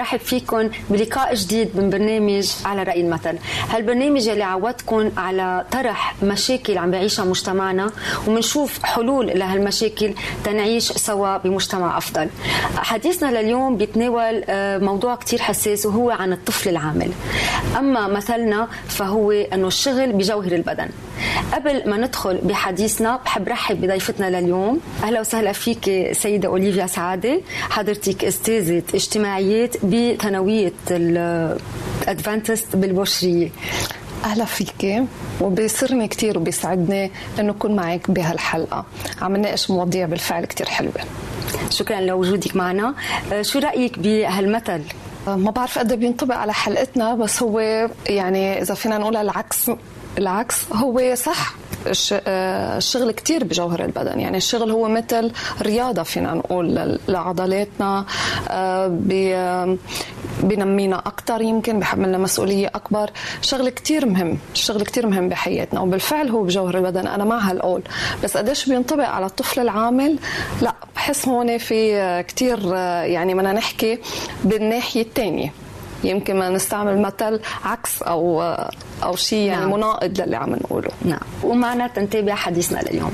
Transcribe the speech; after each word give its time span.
رحب 0.00 0.18
فيكم 0.18 0.70
بلقاء 0.90 1.34
جديد 1.34 1.68
من 1.76 1.90
برنامج 1.90 2.50
على 2.64 2.82
رأي 2.82 3.00
المثل 3.00 3.38
هالبرنامج 3.70 4.28
اللي 4.28 4.44
عودتكم 4.44 5.10
على 5.16 5.64
طرح 5.72 6.14
مشاكل 6.22 6.78
عم 6.78 6.90
بيعيشها 6.90 7.24
مجتمعنا 7.24 7.90
ومنشوف 8.26 8.82
حلول 8.82 9.26
لهالمشاكل 9.26 10.14
تنعيش 10.44 10.92
سوا 10.92 11.36
بمجتمع 11.36 11.98
أفضل. 11.98 12.28
حديثنا 12.76 13.40
لليوم 13.40 13.76
بيتناول 13.76 14.44
آه، 14.48 14.78
موضوع 14.78 15.14
كتير 15.14 15.38
حساس 15.42 15.86
وهو 15.86 16.10
عن 16.10 16.32
الطفل 16.32 16.68
العامل. 16.68 17.10
أما 17.78 18.08
مثلنا 18.08 18.68
فهو 18.88 19.30
أنه 19.32 19.66
الشغل 19.66 20.12
بجوهر 20.12 20.52
البدن. 20.52 20.88
قبل 21.52 21.90
ما 21.90 21.96
ندخل 21.96 22.38
بحديثنا 22.42 23.16
بحب 23.24 23.48
رحب 23.48 23.80
بضيفتنا 23.80 24.40
لليوم. 24.40 24.80
أهلا 25.02 25.20
وسهلا 25.20 25.52
فيك 25.52 26.12
سيدة 26.12 26.48
أوليفيا 26.48 26.86
سعادة 26.86 27.40
حضرتك 27.70 28.24
أستاذة 28.24 28.82
اجتماعيات 28.94 29.84
بثانوية 29.84 30.72
الادفانتست 30.90 32.76
بالبشرية. 32.76 33.50
أهلا 34.24 34.44
فيك 34.44 35.02
وبيسرني 35.40 36.08
كثير 36.08 36.38
وبيسعدني 36.38 37.10
إنه 37.38 37.52
أكون 37.52 37.76
معك 37.76 38.10
بهالحلقة. 38.10 38.84
عم 39.22 39.36
نناقش 39.36 39.70
مواضيع 39.70 40.06
بالفعل 40.06 40.44
كثير 40.44 40.66
حلوة. 40.66 40.92
شكرا 41.70 42.00
لوجودك 42.00 42.56
معنا. 42.56 42.94
أه، 43.32 43.42
شو 43.42 43.58
رأيك 43.58 43.98
بهالمثل؟ 43.98 44.82
أه، 45.28 45.36
ما 45.36 45.50
بعرف 45.50 45.78
قد 45.78 45.92
بينطبق 45.92 46.34
على 46.34 46.52
حلقتنا 46.52 47.14
بس 47.14 47.42
هو 47.42 47.60
يعني 48.06 48.62
إذا 48.62 48.74
فينا 48.74 48.98
نقول 48.98 49.16
العكس 49.16 49.70
العكس 50.18 50.72
هو 50.72 51.14
صح. 51.14 51.54
آه، 52.12 52.76
الشغل 52.76 53.10
كتير 53.10 53.44
بجوهر 53.44 53.84
البدن. 53.84 54.20
يعني 54.20 54.36
الشغل 54.36 54.70
هو 54.70 54.88
مثل 54.88 55.32
رياضة 55.62 56.02
فينا 56.02 56.34
نقول 56.34 56.98
لعضلاتنا. 57.08 58.04
آه، 58.48 59.00
بنمينا 60.42 60.98
أكثر 60.98 61.40
يمكن 61.42 61.78
بحملنا 61.80 62.18
مسؤولية 62.18 62.66
أكبر. 62.66 63.10
شغل 63.42 63.68
كتير 63.68 64.06
مهم 64.06 64.38
الشغل 64.52 64.82
كتير 64.82 65.06
مهم 65.06 65.28
بحياتنا. 65.28 65.80
وبالفعل 65.80 66.28
هو 66.28 66.42
بجوهر 66.42 66.78
البدن. 66.78 67.06
أنا 67.06 67.24
مع 67.24 67.38
هالقول. 67.38 67.82
بس 68.24 68.36
قديش 68.36 68.68
بينطبق 68.68 69.08
على 69.08 69.26
الطفل 69.26 69.60
العامل؟ 69.60 70.18
لا 70.62 70.74
بحس 70.96 71.28
هون 71.28 71.58
في 71.58 72.22
كتير 72.28 72.58
آه، 72.74 73.02
يعني 73.02 73.34
بدنا 73.34 73.52
نحكي 73.52 73.98
بالناحية 74.44 75.02
الثانية 75.02 75.52
يمكن 76.04 76.36
ما 76.36 76.48
نستعمل 76.48 76.98
مثل 77.02 77.40
عكس 77.64 78.02
أو 78.02 78.42
أو 79.02 79.16
شيء 79.16 79.38
يعني 79.38 79.60
نعم. 79.60 79.72
مناقض 79.72 80.20
للي 80.20 80.36
عم 80.36 80.50
نقوله. 80.50 80.90
نعم. 81.04 81.20
ومعنا 81.42 81.86
تنتابع 81.86 82.34
حديثنا 82.34 82.78
لليوم. 82.78 83.12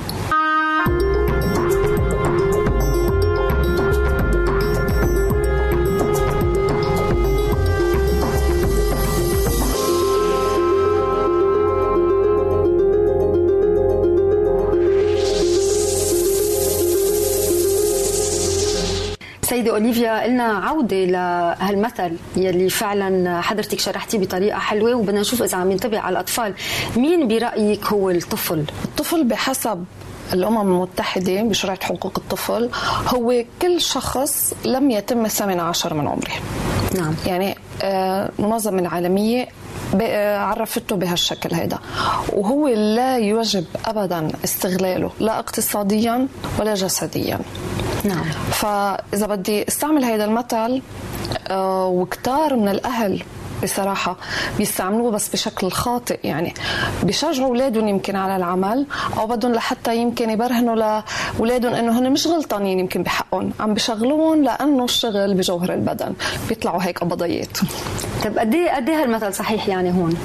سيدة 19.57 19.71
أوليفيا 19.71 20.23
قلنا 20.23 20.43
عودة 20.43 21.05
لهالمثل 21.05 22.17
يلي 22.37 22.69
فعلا 22.69 23.41
حضرتك 23.41 23.81
شرحتيه 23.81 24.19
بطريقة 24.19 24.59
حلوة 24.59 24.95
وبدنا 24.95 25.21
نشوف 25.21 25.43
إذا 25.43 25.59
عم 25.59 25.71
ينطبق 25.71 25.99
على 25.99 26.13
الأطفال. 26.13 26.55
مين 26.97 27.29
برأيك 27.29 27.85
هو 27.85 28.11
الطفل؟ 28.11 28.65
الطفل 28.85 29.25
بحسب 29.25 29.85
الأمم 30.33 30.61
المتحدة 30.61 31.43
بشرعة 31.43 31.85
حقوق 31.85 32.13
الطفل 32.19 32.71
هو 33.09 33.45
كل 33.63 33.81
شخص 33.81 34.55
لم 34.65 34.91
يتم 34.91 35.25
الثامن 35.25 35.61
عشر 35.61 35.95
من 35.95 36.09
عمره. 36.09 36.33
نعم. 36.95 37.15
يعني 37.27 37.55
آه، 37.83 38.31
العالمية 38.79 39.43
آه، 39.43 39.49
عرفته 40.39 40.97
بهالشكل 40.97 41.55
هذا 41.55 41.79
وهو 42.33 42.69
لا 42.69 43.19
يجب 43.19 43.65
ابدا 43.87 44.29
استغلاله 44.45 45.11
لا 45.21 45.39
اقتصاديا 45.39 46.29
ولا 46.59 46.75
جسديا. 46.75 47.39
نعم. 48.05 48.25
فإذا 48.51 49.27
بدي 49.27 49.69
أستعمل 49.69 50.05
هذا 50.05 50.25
المثل 50.25 50.83
آه، 51.49 51.87
وكتار 51.87 52.57
من 52.57 52.69
الأهل 52.69 53.23
بصراحة 53.63 54.17
بيستعملوه 54.59 55.11
بس 55.11 55.29
بشكل 55.29 55.71
خاطئ 55.71 56.19
يعني 56.25 56.55
بيشجعوا 57.03 57.49
أولادهم 57.49 57.89
يمكن 57.89 58.17
على 58.17 58.37
العمل 58.37 58.87
أو 59.19 59.27
بدهم 59.27 59.53
لحتى 59.53 59.97
يمكن 59.97 60.31
يبرهنوا 60.31 61.03
لأولادهم 61.39 61.75
إنه 61.75 61.99
هن 61.99 62.13
مش 62.13 62.27
غلطانين 62.27 62.79
يمكن 62.79 63.03
بحقهم. 63.03 63.53
عم 63.61 63.75
بشغلون 63.75 64.43
لأنه 64.43 64.85
الشغل 64.85 65.35
بجوهر 65.35 65.75
البدن. 65.75 66.13
بيطلعوا 66.49 66.83
هيك 66.83 66.99
قبضيات. 66.99 67.59
طيب 68.27 68.39
قد 68.39 68.55
إيه 68.55 68.71
قد 68.77 68.89
إيه 68.89 69.03
هالمثل 69.03 69.35
صحيح 69.35 69.69
يعني 69.69 69.91
هون؟ 69.93 70.17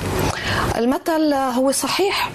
المثل 0.78 1.34
هو 1.34 1.72
صحيح 1.72 2.29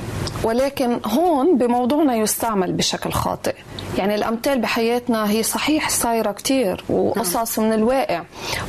ولكن 0.46 1.00
هون 1.04 1.58
بموضوعنا 1.58 2.14
يستعمل 2.14 2.72
بشكل 2.72 3.12
خاطئ. 3.12 3.54
يعني 3.98 4.14
الأمثال 4.14 4.60
بحياتنا 4.60 5.30
هي 5.30 5.42
صحيح 5.42 5.88
صايرة 5.88 6.32
كثير 6.32 6.84
وقصص 6.88 7.58
من 7.58 7.72
الواقع 7.72 8.22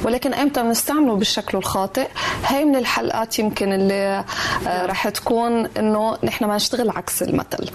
ولكن 0.03 0.33
إمتى 0.33 0.63
بنستعمله 0.63 1.15
بالشكل 1.15 1.57
الخاطئ؟ 1.57 2.07
هي 2.45 2.65
من 2.65 2.75
الحلقات 2.75 3.39
يمكن 3.39 3.73
اللي 3.73 4.23
آه، 4.67 4.85
رح 4.85 5.09
تكون 5.09 5.65
إنه 5.65 6.17
نحن 6.23 6.45
ما 6.45 6.55
نشتغل 6.55 6.89
عكس 6.89 7.23
المثل. 7.23 7.69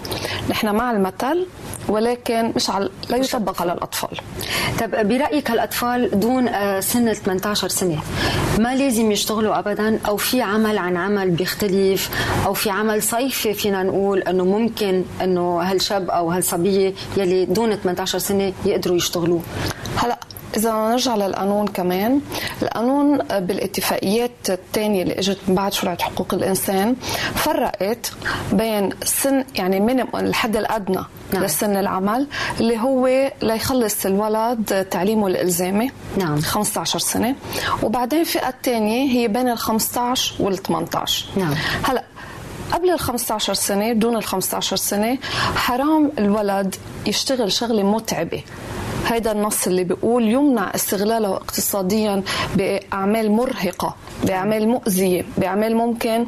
نحن 0.49 0.75
مع 0.75 0.91
المثل 0.91 1.47
ولكن 1.89 2.53
مش 2.55 2.69
على 2.69 2.89
لا 3.09 3.17
يطبق 3.17 3.61
على 3.61 3.73
الأطفال. 3.73 4.17
طب 4.79 5.07
برأيك 5.07 5.51
هالأطفال 5.51 6.19
دون 6.19 6.47
آه، 6.47 6.79
سن 6.79 7.13
18 7.13 7.67
سنة 7.67 7.99
ما 8.59 8.75
لازم 8.75 9.11
يشتغلوا 9.11 9.59
ابدا؟ 9.59 9.99
أو 10.07 10.17
في 10.17 10.41
عمل 10.41 10.77
عن 10.77 10.97
عمل 10.97 11.29
بيختلف؟ 11.29 12.09
أو 12.45 12.53
في 12.53 12.69
عمل 12.69 13.03
صيفي 13.03 13.53
فينا 13.53 13.83
نقول 13.83 13.92
إنه 14.27 14.45
ممكن 14.45 15.03
إنه 15.21 15.61
هالشاب 15.61 16.09
أو 16.09 16.31
هالصبية 16.31 16.93
يلي 17.17 17.45
دون 17.45 17.75
18 17.75 18.19
سنة 18.19 18.53
يقدروا 18.65 18.97
يشتغلوا. 18.97 19.39
هلا 19.95 20.19
إذا 20.57 20.71
نرجع 20.71 21.15
للقانون 21.15 21.67
كمان 21.67 22.21
القانون 22.61 23.17
بالاتفاقيات 23.17 24.31
الثانية 24.49 25.03
اللي 25.03 25.19
إجت 25.19 25.37
من 25.47 25.55
بعد 25.55 25.73
شرعة 25.73 26.03
حقوق 26.03 26.33
الإنسان 26.33 26.95
فرقت 27.35 28.13
بين 28.51 28.89
سن 29.03 29.45
يعني 29.55 29.79
من 29.79 29.99
الحد 30.15 30.57
الأدنى 30.57 31.03
نعم. 31.33 31.43
لسن 31.43 31.77
العمل 31.77 32.27
اللي 32.59 32.79
هو 32.79 33.31
ليخلص 33.41 34.05
الولد 34.05 34.87
تعليمه 34.91 35.27
الإلزامي 35.27 35.91
نعم. 36.17 36.41
15 36.41 36.99
سنة 36.99 37.35
وبعدين 37.83 38.19
الفئة 38.19 38.49
الثانية 38.49 39.11
هي 39.11 39.27
بين 39.27 39.49
ال 39.49 39.57
15 39.57 40.35
وال 40.39 40.57
18 40.57 41.25
نعم. 41.37 41.53
هلا 41.83 42.03
قبل 42.73 42.89
ال 42.89 42.99
15 42.99 43.53
سنة 43.53 43.93
دون 43.93 44.15
ال 44.15 44.23
15 44.23 44.75
سنة 44.75 45.17
حرام 45.55 46.11
الولد 46.17 46.75
يشتغل 47.07 47.51
شغلة 47.51 47.83
متعبة. 47.83 48.43
هذا 49.05 49.31
النص 49.31 49.67
اللي 49.67 49.83
بيقول 49.83 50.27
يمنع 50.27 50.71
استغلاله 50.75 51.35
اقتصاديا 51.35 52.23
بأعمال 52.55 53.31
مرهقة 53.31 53.95
بأعمال 54.23 54.67
مؤذية 54.67 55.25
بأعمال 55.37 55.75
ممكن 55.75 56.25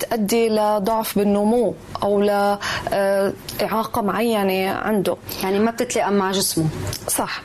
تؤدي 0.00 0.48
لضعف 0.48 1.18
بالنمو 1.18 1.74
أو 2.02 2.20
لاعاقه 2.22 4.02
معينة 4.02 4.70
عنده. 4.70 5.16
يعني 5.42 5.58
ما 5.58 5.70
بتتلائم 5.70 6.12
مع 6.12 6.30
جسمه. 6.30 6.66
صح. 7.08 7.42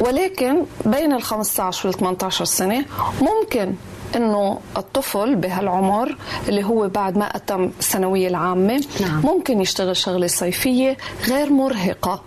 ولكن 0.00 0.64
بين 0.86 1.12
ال 1.12 1.22
15 1.22 1.88
وال 1.88 1.98
18 1.98 2.44
سنة 2.44 2.84
ممكن 3.20 3.74
إنه 4.16 4.60
الطفل 4.76 5.34
بهالعمر 5.34 6.16
اللي 6.48 6.64
هو 6.64 6.88
بعد 6.88 7.18
ما 7.18 7.36
أتم 7.36 7.64
الثانوية 7.64 8.28
العامة 8.28 8.84
نعم. 9.00 9.20
ممكن 9.24 9.60
يشتغل 9.60 9.96
شغلة 9.96 10.26
صيفية 10.26 10.96
غير 11.28 11.50
مرهقة. 11.50 12.22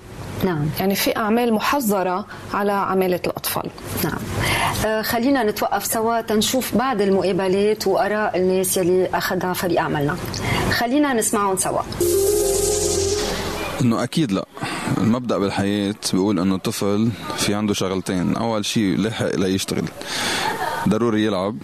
نعم. 0.45 0.65
يعني 0.79 0.95
في 0.95 1.17
أعمال 1.17 1.53
محظرة 1.53 2.25
على 2.53 2.71
عمالة 2.71 3.19
الأطفال. 3.27 3.69
نعم. 4.03 4.19
آه 4.85 5.01
خلينا 5.01 5.43
نتوقف 5.43 5.85
سوا 5.85 6.21
تنشوف 6.21 6.75
بعض 6.75 7.01
المقابلات 7.01 7.87
وآراء 7.87 8.37
الناس 8.37 8.77
يلي 8.77 9.09
أخذها 9.13 9.53
فريق 9.53 9.81
عملنا 9.81 10.17
خلينا 10.71 11.13
نسمعهم 11.13 11.57
سوا. 11.57 11.81
إنه 13.81 14.03
أكيد 14.03 14.31
لا. 14.31 14.45
المبدأ 14.97 15.37
بالحياة 15.37 15.95
بيقول 16.13 16.39
إنه 16.39 16.55
الطفل 16.55 17.09
في 17.37 17.53
عنده 17.53 17.73
شغلتين. 17.73 18.35
أول 18.37 18.65
شيء 18.65 18.97
لحق 18.97 19.35
ليشتغل. 19.35 19.85
ضروري 20.87 21.25
يلعب 21.25 21.55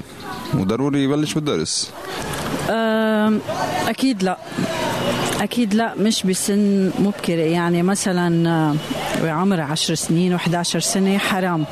وضروري 0.54 1.04
يبلش 1.04 1.34
بالدرس. 1.34 1.92
أكيد 3.88 4.24
لا. 4.24 4.38
أكيد 5.42 5.74
لا 5.74 5.94
مش 5.98 6.24
بسن 6.24 6.92
مبكرة. 7.00 7.42
يعني 7.42 7.84
مثلا 7.84 8.75
بعمر 9.24 9.62
عشر 9.62 9.96
سنين 9.96 10.38
و11 10.40 10.62
سنة 10.64 11.18
حرام. 11.18 11.66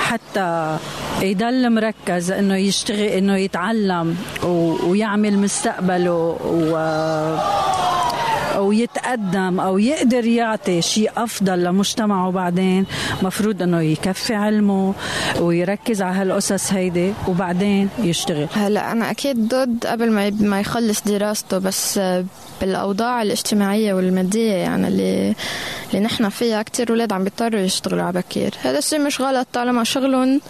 حتى 0.00 0.78
يضل 1.22 1.70
مركز 1.72 2.30
إنه 2.30 2.56
يشتغل 2.56 2.98
إنه 2.98 3.36
يتعلم 3.36 4.16
ويعمل 4.86 5.38
مستقبله 5.38 6.38
و 6.42 6.76
أو 8.54 8.72
يتقدم 8.72 9.60
أو 9.60 9.78
يقدر 9.78 10.24
يعطي 10.24 10.82
شيء 10.82 11.10
أفضل 11.16 11.64
لمجتمعه 11.64 12.30
بعدين 12.30 12.86
مفروض 13.22 13.62
إنه 13.62 13.80
يكفي 13.80 14.34
علمه 14.34 14.94
ويركز 15.40 16.02
على 16.02 16.16
هالقصص 16.16 16.72
هيدي 16.72 17.12
وبعدين 17.28 17.88
يشتغل. 17.98 18.48
هلا 18.54 18.92
أنا 18.92 19.10
أكيد 19.10 19.48
ضد 19.48 19.86
قبل 19.86 20.10
ما 20.10 20.30
ما 20.30 20.60
يخلص 20.60 21.02
دراسته 21.02 21.58
بس 21.58 22.00
بالأوضاع 22.60 23.22
الاجتماعية 23.22 23.94
والمادية 23.94 24.52
يعني 24.52 24.88
اللي 24.88 25.34
اللي 25.90 26.00
نحن 26.00 26.28
فيها 26.28 26.62
كثير 26.62 26.90
أولاد 26.90 27.12
عم 27.12 27.24
بيضطروا 27.24 27.60
يشتغلوا 27.60 28.02
على 28.02 28.12
بكير. 28.12 28.54
هذا 28.62 28.78
الشيء 28.78 29.00
مش 29.00 29.20
غلط 29.20 29.48
طالما 29.52 29.84
شغلهم 29.84 30.40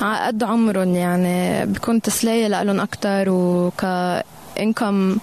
على 0.00 0.26
قد 0.26 0.42
عمرهم 0.42 0.94
يعني 0.94 1.66
بكون 1.66 2.02
تسلية 2.02 2.46
لهم 2.48 2.80
أكتر 2.80 3.24
وك 3.28 3.84
انكم 4.60 5.16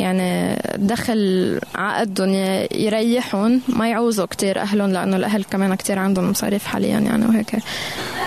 يعني 0.00 0.58
دخل 0.76 1.60
عقدهم 1.74 2.34
يريحهم 2.74 3.60
ما 3.68 3.88
يعوزوا 3.88 4.26
كتير 4.26 4.60
أهلهم 4.60 4.92
لأنه 4.92 5.16
الأهل 5.16 5.44
كمان 5.44 5.74
كتير 5.74 5.98
عندهم 5.98 6.30
مصاريف 6.30 6.64
حاليا 6.64 6.98
يعني 6.98 7.26
وهيك. 7.26 7.56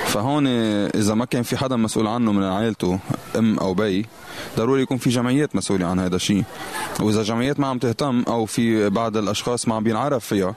فهون 0.05 0.47
إذا 0.95 1.13
ما 1.13 1.25
كان 1.25 1.43
في 1.43 1.57
حدا 1.57 1.75
مسؤول 1.75 2.07
عنه 2.07 2.31
من 2.31 2.43
عائلته 2.43 2.99
أم 3.35 3.59
أو 3.59 3.73
بي 3.73 4.05
ضروري 4.57 4.81
يكون 4.81 4.97
في 4.97 5.09
جمعيات 5.09 5.55
مسؤولة 5.55 5.85
عن 5.85 5.99
هذا 5.99 6.15
الشيء. 6.15 6.43
وإذا 6.99 7.23
جمعيات 7.23 7.59
ما 7.59 7.67
عم 7.67 7.77
تهتم 7.77 8.23
أو 8.27 8.45
في 8.45 8.89
بعض 8.89 9.17
الأشخاص 9.17 9.67
ما 9.67 9.75
عم 9.75 9.83
بينعرف 9.83 10.25
فيها 10.25 10.55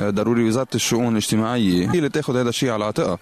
ضروري 0.00 0.48
وزارة 0.48 0.68
الشؤون 0.74 1.12
الاجتماعية 1.12 1.90
هي 1.90 1.98
اللي 1.98 2.08
تاخذ 2.08 2.36
هذا 2.36 2.48
الشيء 2.48 2.70
على 2.70 2.84
عاتقها. 2.84 3.18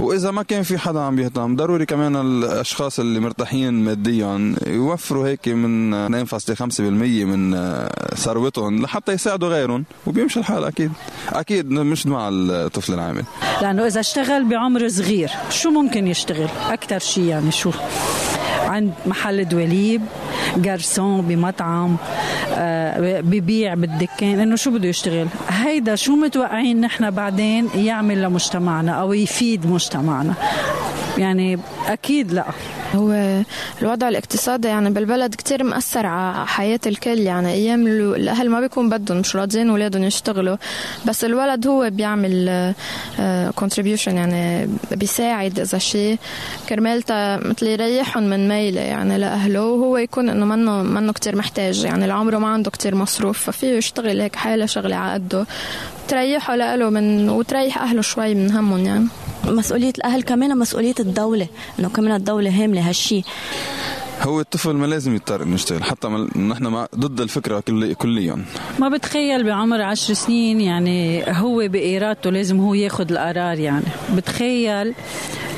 وإذا 0.00 0.30
ما 0.30 0.42
كان 0.42 0.62
في 0.62 0.78
حدا 0.78 1.00
عم 1.00 1.16
بيهتم 1.16 1.56
ضروري 1.56 1.86
كمان 1.86 2.16
الأشخاص 2.16 3.00
اللي 3.00 3.20
مرتاحين 3.20 3.74
ماديا 3.74 4.54
يوفروا 4.66 5.28
هيك 5.28 5.48
من 5.48 6.24
2.5% 6.26 6.80
من 6.80 7.56
ثروتهم 8.14 8.82
لحتى 8.82 9.12
يساعدوا 9.12 9.48
غيرهم 9.48 9.84
وبيمشي 10.06 10.40
الحال 10.40 10.64
أكيد. 10.64 10.92
أكيد 11.28 11.70
مش 11.70 12.06
مع 12.06 12.28
الطفل 12.32 12.94
العامل. 12.94 13.24
لأنه 13.62 13.86
إذا 13.86 14.00
اشتغل 14.00 14.44
بعمر 14.44 14.88
صغير 14.88 15.30
شو 15.50 15.70
ممكن 15.70 16.06
يشتغل؟ 16.06 16.48
أكثر 16.68 16.98
شيء 16.98 17.24
يعني 17.24 17.50
شو؟ 17.50 17.70
عند 18.60 18.92
محل 19.06 19.48
دواليب 19.48 20.02
جارسون 20.56 21.20
بمطعم 21.20 21.96
آه، 22.54 23.20
ببيع 23.20 23.74
بالدكان 23.74 24.40
إنه 24.40 24.56
شو 24.56 24.70
بده 24.70 24.88
يشتغل؟ 24.88 25.26
هيدا 25.48 25.94
شو 25.94 26.16
متوقعين 26.16 26.80
نحن 26.80 27.10
بعدين 27.10 27.68
يعمل 27.74 28.22
لمجتمعنا 28.22 28.92
أو 28.92 29.12
يفيد 29.12 29.66
مجتمعنا؟ 29.66 30.34
يعني 31.18 31.58
أكيد 31.88 32.32
لا. 32.32 32.44
هو 32.94 33.42
الوضع 33.82 34.08
الاقتصادي 34.08 34.68
يعني 34.68 34.90
بالبلد 34.90 35.34
كتير 35.34 35.64
مأثر 35.64 36.06
على 36.06 36.46
حياة 36.46 36.80
الكل. 36.86 37.18
يعني 37.18 37.48
أيام 37.48 37.86
الأهل 37.86 38.50
ما 38.50 38.60
بيكون 38.60 38.88
بدهم 38.88 39.18
مش 39.18 39.36
راضيين 39.36 39.70
أولادهم 39.70 40.04
يشتغلوا 40.04 40.56
بس 41.06 41.24
الولد 41.24 41.66
هو 41.66 41.90
بيعمل 41.90 42.74
كونتريبيوشن 43.54 44.12
آه، 44.12 44.16
يعني 44.16 44.70
بيساعد 44.90 45.60
إذا 45.60 45.78
شيء 45.78 46.18
كرمالته 46.68 47.36
مثل 47.36 47.66
يريحهم 47.66 48.22
من 48.22 48.48
ميلة 48.48 48.80
يعني 48.80 49.18
لأهله 49.18 49.64
وهو 49.64 49.96
يكون 49.96 50.28
إنه 50.28 50.46
منه 50.46 50.82
منه 50.82 51.12
كتير 51.12 51.36
محتاج. 51.36 51.84
يعني 51.84 52.04
العمر 52.04 52.38
ما 52.38 52.48
عنده 52.48 52.70
كتير 52.70 52.94
مصروف 52.94 53.38
ففيه 53.38 53.76
يشتغل 53.76 54.20
هيك 54.20 54.36
حالة 54.36 54.66
شغلة 54.66 54.96
على 54.96 55.12
قده. 55.12 55.46
تريحه 56.08 56.56
لإله 56.56 56.90
من 56.90 57.30
وتريح 57.30 57.82
أهله 57.82 58.02
شوي 58.02 58.34
من 58.34 58.50
همهم 58.50 58.84
يعني. 58.84 59.06
مسؤولية 59.44 59.92
الأهل 59.98 60.22
كمان 60.22 60.58
مسؤولية 60.58 60.94
الدولة 61.00 61.46
إنه 61.78 61.88
كمان 61.88 62.14
الدولة 62.14 62.64
هاملة 62.64 62.88
هالشي. 62.88 63.22
هو 64.22 64.40
الطفل 64.40 64.72
ما 64.72 64.86
لازم 64.86 65.14
يضطر 65.14 65.42
إنه 65.42 65.54
يشتغل 65.54 65.84
حتى 65.84 66.08
نحن 66.36 66.66
ما 66.66 66.88
ضد 66.96 67.20
الفكرة 67.20 67.60
كلي 67.60 67.94
كليا. 67.94 68.44
ما 68.78 68.88
بتخيل 68.88 69.44
بعمر 69.44 69.82
عشر 69.82 70.14
سنين 70.14 70.60
يعني 70.60 71.24
هو 71.28 71.68
بإرادته 71.68 72.30
لازم 72.30 72.60
هو 72.60 72.74
ياخذ 72.74 73.12
القرار 73.12 73.58
يعني. 73.58 73.84
بتخيل 74.16 74.94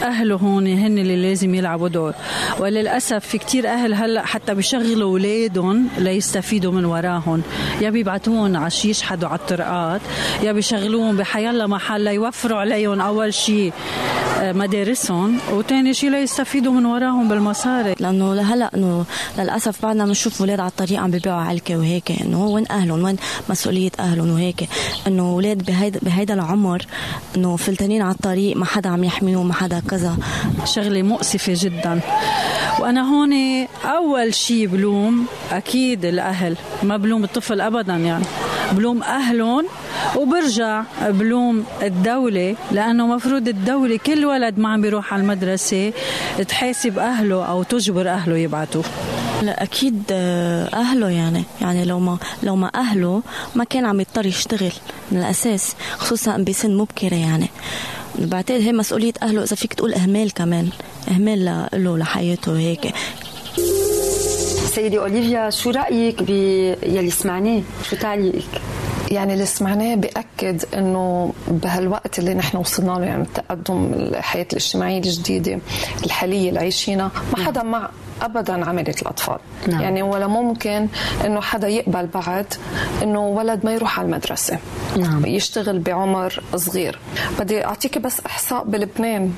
أهله 0.03 0.37
هون 0.37 0.67
هن 0.67 0.99
اللي 0.99 1.17
لازم 1.17 1.55
يلعبوا 1.55 1.89
دور. 1.89 2.13
وللأسف 2.61 3.27
في 3.27 3.39
كتير 3.39 3.69
أهل 3.69 3.95
هلأ 3.95 4.27
حتى 4.27 4.55
بيشغلوا 4.55 5.11
أولادهم 5.11 5.89
ليستفيدوا 5.99 6.73
من 6.73 6.85
وراهم. 6.85 7.43
يا 7.81 7.91
بيبعتوهم 7.91 8.57
عش 8.57 8.85
يشحدوا 8.85 9.29
على 9.29 9.39
الطرقات 9.39 10.01
يا 10.43 10.53
بيشغلوهم 10.53 11.17
بحيالله 11.17 11.67
محل 11.67 12.01
ليوفروا 12.01 12.59
عليهم 12.59 13.01
أول 13.01 13.35
شيء 13.35 13.73
آه، 14.41 14.53
مدارسهم 14.53 15.39
وثاني 15.53 15.95
شيء 15.95 16.11
ليستفيدوا 16.11 16.73
من 16.73 16.87
وراهم 16.87 17.29
بالمصاري. 17.29 17.95
لأنه 18.01 18.35
هلا 18.53 18.71
انه 18.75 19.05
للاسف 19.39 19.83
بعدنا 19.83 20.05
بنشوف 20.05 20.41
أولاد 20.41 20.61
على 20.61 20.69
الطريق 20.69 21.01
عم 21.01 21.11
بيبيعوا 21.11 21.41
علكه 21.41 21.77
وهيك 21.77 22.13
انه 22.23 22.47
وين 22.47 22.65
اهلهم؟ 22.71 23.05
وين 23.05 23.17
مسؤولية 23.49 23.91
اهلهم؟ 24.01 24.31
وهيك. 24.31 24.69
انه 25.07 25.23
أولاد 25.23 25.65
بهيدا 25.65 26.01
بهيدا 26.03 26.35
العمر 26.35 26.87
انه 27.37 27.57
فلتانين 27.57 28.03
على 28.03 28.15
الطريق 28.15 28.57
ما 28.57 28.65
حدا 28.65 28.89
عم 28.89 29.05
يحميهم 29.05 29.49
ما 29.49 29.55
حدا 29.55 29.83
كذا. 29.91 30.17
شغلة 30.65 31.03
مؤسفة 31.03 31.53
جدا. 31.57 32.01
وأنا 32.81 33.03
هون 33.11 33.33
أول 33.85 34.35
شيء 34.35 34.67
بلوم 34.67 35.27
أكيد 35.53 36.05
الأهل 36.05 36.57
ما 36.83 36.97
بلوم 36.97 37.25
الطفل 37.25 37.61
ابدا 37.61 37.97
يعني. 37.97 38.25
بلوم 38.73 39.03
أهلهم 39.03 39.67
وبرجع 40.17 40.83
بلوم 41.03 41.65
الدولة 41.83 42.57
لأنه 42.73 43.07
مفروض 43.07 43.49
الدولة 43.49 43.97
كل 43.97 44.25
ولد 44.25 44.59
ما 44.59 44.69
عم 44.69 44.81
بيروح 44.83 45.13
على 45.13 45.23
المدرسة 45.23 45.93
تحاسب 46.49 46.99
أهله 46.99 47.45
أو 47.45 47.63
تجبر 47.63 48.09
أهله 48.09 48.37
يبعتوه 48.37 48.85
لا 49.43 49.63
أكيد 49.63 50.03
آه، 50.13 50.69
أهله 50.75 51.09
يعني 51.09 51.45
يعني 51.61 51.85
لو 51.85 51.99
ما 51.99 52.19
لو 52.43 52.57
ما 52.57 52.71
أهله 52.75 53.23
ما 53.55 53.65
كان 53.65 53.85
عم 53.85 54.01
يضطر 54.01 54.27
يشتغل 54.27 54.73
من 55.13 55.19
الأساس 55.19 55.75
خصوصا 55.99 56.37
بسن 56.37 56.77
مبكره 56.77 57.15
يعني. 57.15 57.49
بعتقد 58.19 58.61
هي 58.61 58.73
مسؤولية 58.73 59.13
أهله 59.23 59.43
إذا 59.43 59.57
فيك 59.57 59.75
تقول 59.75 59.95
إهمال 59.95 60.33
كمان 60.33 60.69
إهمال 61.11 61.69
له 61.73 61.99
لحياته 61.99 62.59
هيك. 62.59 62.95
سيدي 64.71 64.99
أوليفيا 64.99 65.51
شو 65.51 65.71
رأيك 65.71 66.23
باللي 66.23 67.11
سمعناه؟ 67.11 67.63
شو 67.91 67.97
تعليقك؟ 67.97 68.45
يعني 69.11 69.33
اللي 69.35 69.47
سمعناه 69.47 69.95
بأكد 69.95 70.65
إنه 70.75 71.33
بهالوقت 71.49 72.19
اللي 72.19 72.35
نحن 72.35 72.57
وصلنا 72.57 72.93
له 72.93 73.05
يعني 73.05 73.23
التقدم 73.23 73.93
الحياة 73.95 74.47
الاجتماعية 74.53 74.99
الجديدة 74.99 75.59
الحالية 76.05 76.49
اللي 76.49 76.61
عايشينها 76.61 77.11
ما 77.37 77.45
حدا 77.45 77.63
مع 77.63 77.91
ابدا 78.23 78.69
عمليه 78.69 78.95
الأطفال. 79.03 79.39
نعم. 79.69 79.81
يعني 79.81 80.03
ولا 80.03 80.27
ممكن 80.27 80.89
إنه 81.25 81.41
حدا 81.41 81.69
يقبل 81.69 82.07
بعد 82.07 82.55
إنه 83.03 83.21
ولد 83.29 83.65
ما 83.65 83.73
يروح 83.73 83.99
على 83.99 84.07
المدرسة. 84.07 84.59
نعم. 84.97 85.27
يشتغل 85.27 85.79
بعمر 85.79 86.43
صغير. 86.57 86.99
بدي 87.41 87.65
أعطيك 87.65 87.99
بس 87.99 88.21
إحصاء 88.27 88.65
بلبنان. 88.65 89.33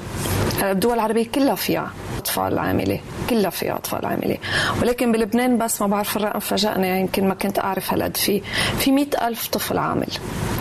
الدول 0.63 0.95
العربية 0.95 1.29
كلها 1.29 1.55
فيها 1.55 1.91
أطفال 2.19 2.59
عاملة. 2.59 3.01
كلها 3.31 3.51
فيها 3.51 3.75
أطفال 3.75 4.07
عاملة. 4.07 4.39
ولكن 4.83 5.13
بلبنان 5.13 5.59
بس 5.59 5.83
ما 5.83 5.87
بعرف 5.87 6.17
الرقم 6.17 6.39
فاجأني. 6.39 7.01
يمكن 7.01 7.29
ما 7.29 7.35
كنت 7.35 7.59
أعرف 7.59 7.93
هالقد 7.93 8.17
في. 8.17 8.43
في 8.79 8.93
مئة 8.93 9.29
ألف 9.29 9.49
طفل 9.49 9.79
عامل 9.79 10.09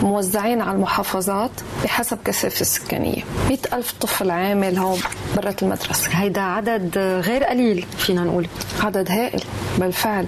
موزعين 0.01 0.61
على 0.61 0.71
المحافظات 0.71 1.51
بحسب 1.83 2.17
كثافة 2.25 2.61
السكانية 2.61 3.23
مئة 3.49 3.77
ألف 3.77 3.93
طفل 4.01 4.31
عامل 4.31 4.77
هون 4.77 4.99
برات 5.35 5.63
المدرسة. 5.63 6.09
هيدا 6.11 6.41
عدد 6.41 6.97
غير 6.97 7.43
قليل 7.43 7.85
فينا 8.11 8.23
نقول؟ 8.23 8.47
عدد 8.81 9.11
هائل 9.11 9.41
بالفعل. 9.77 10.25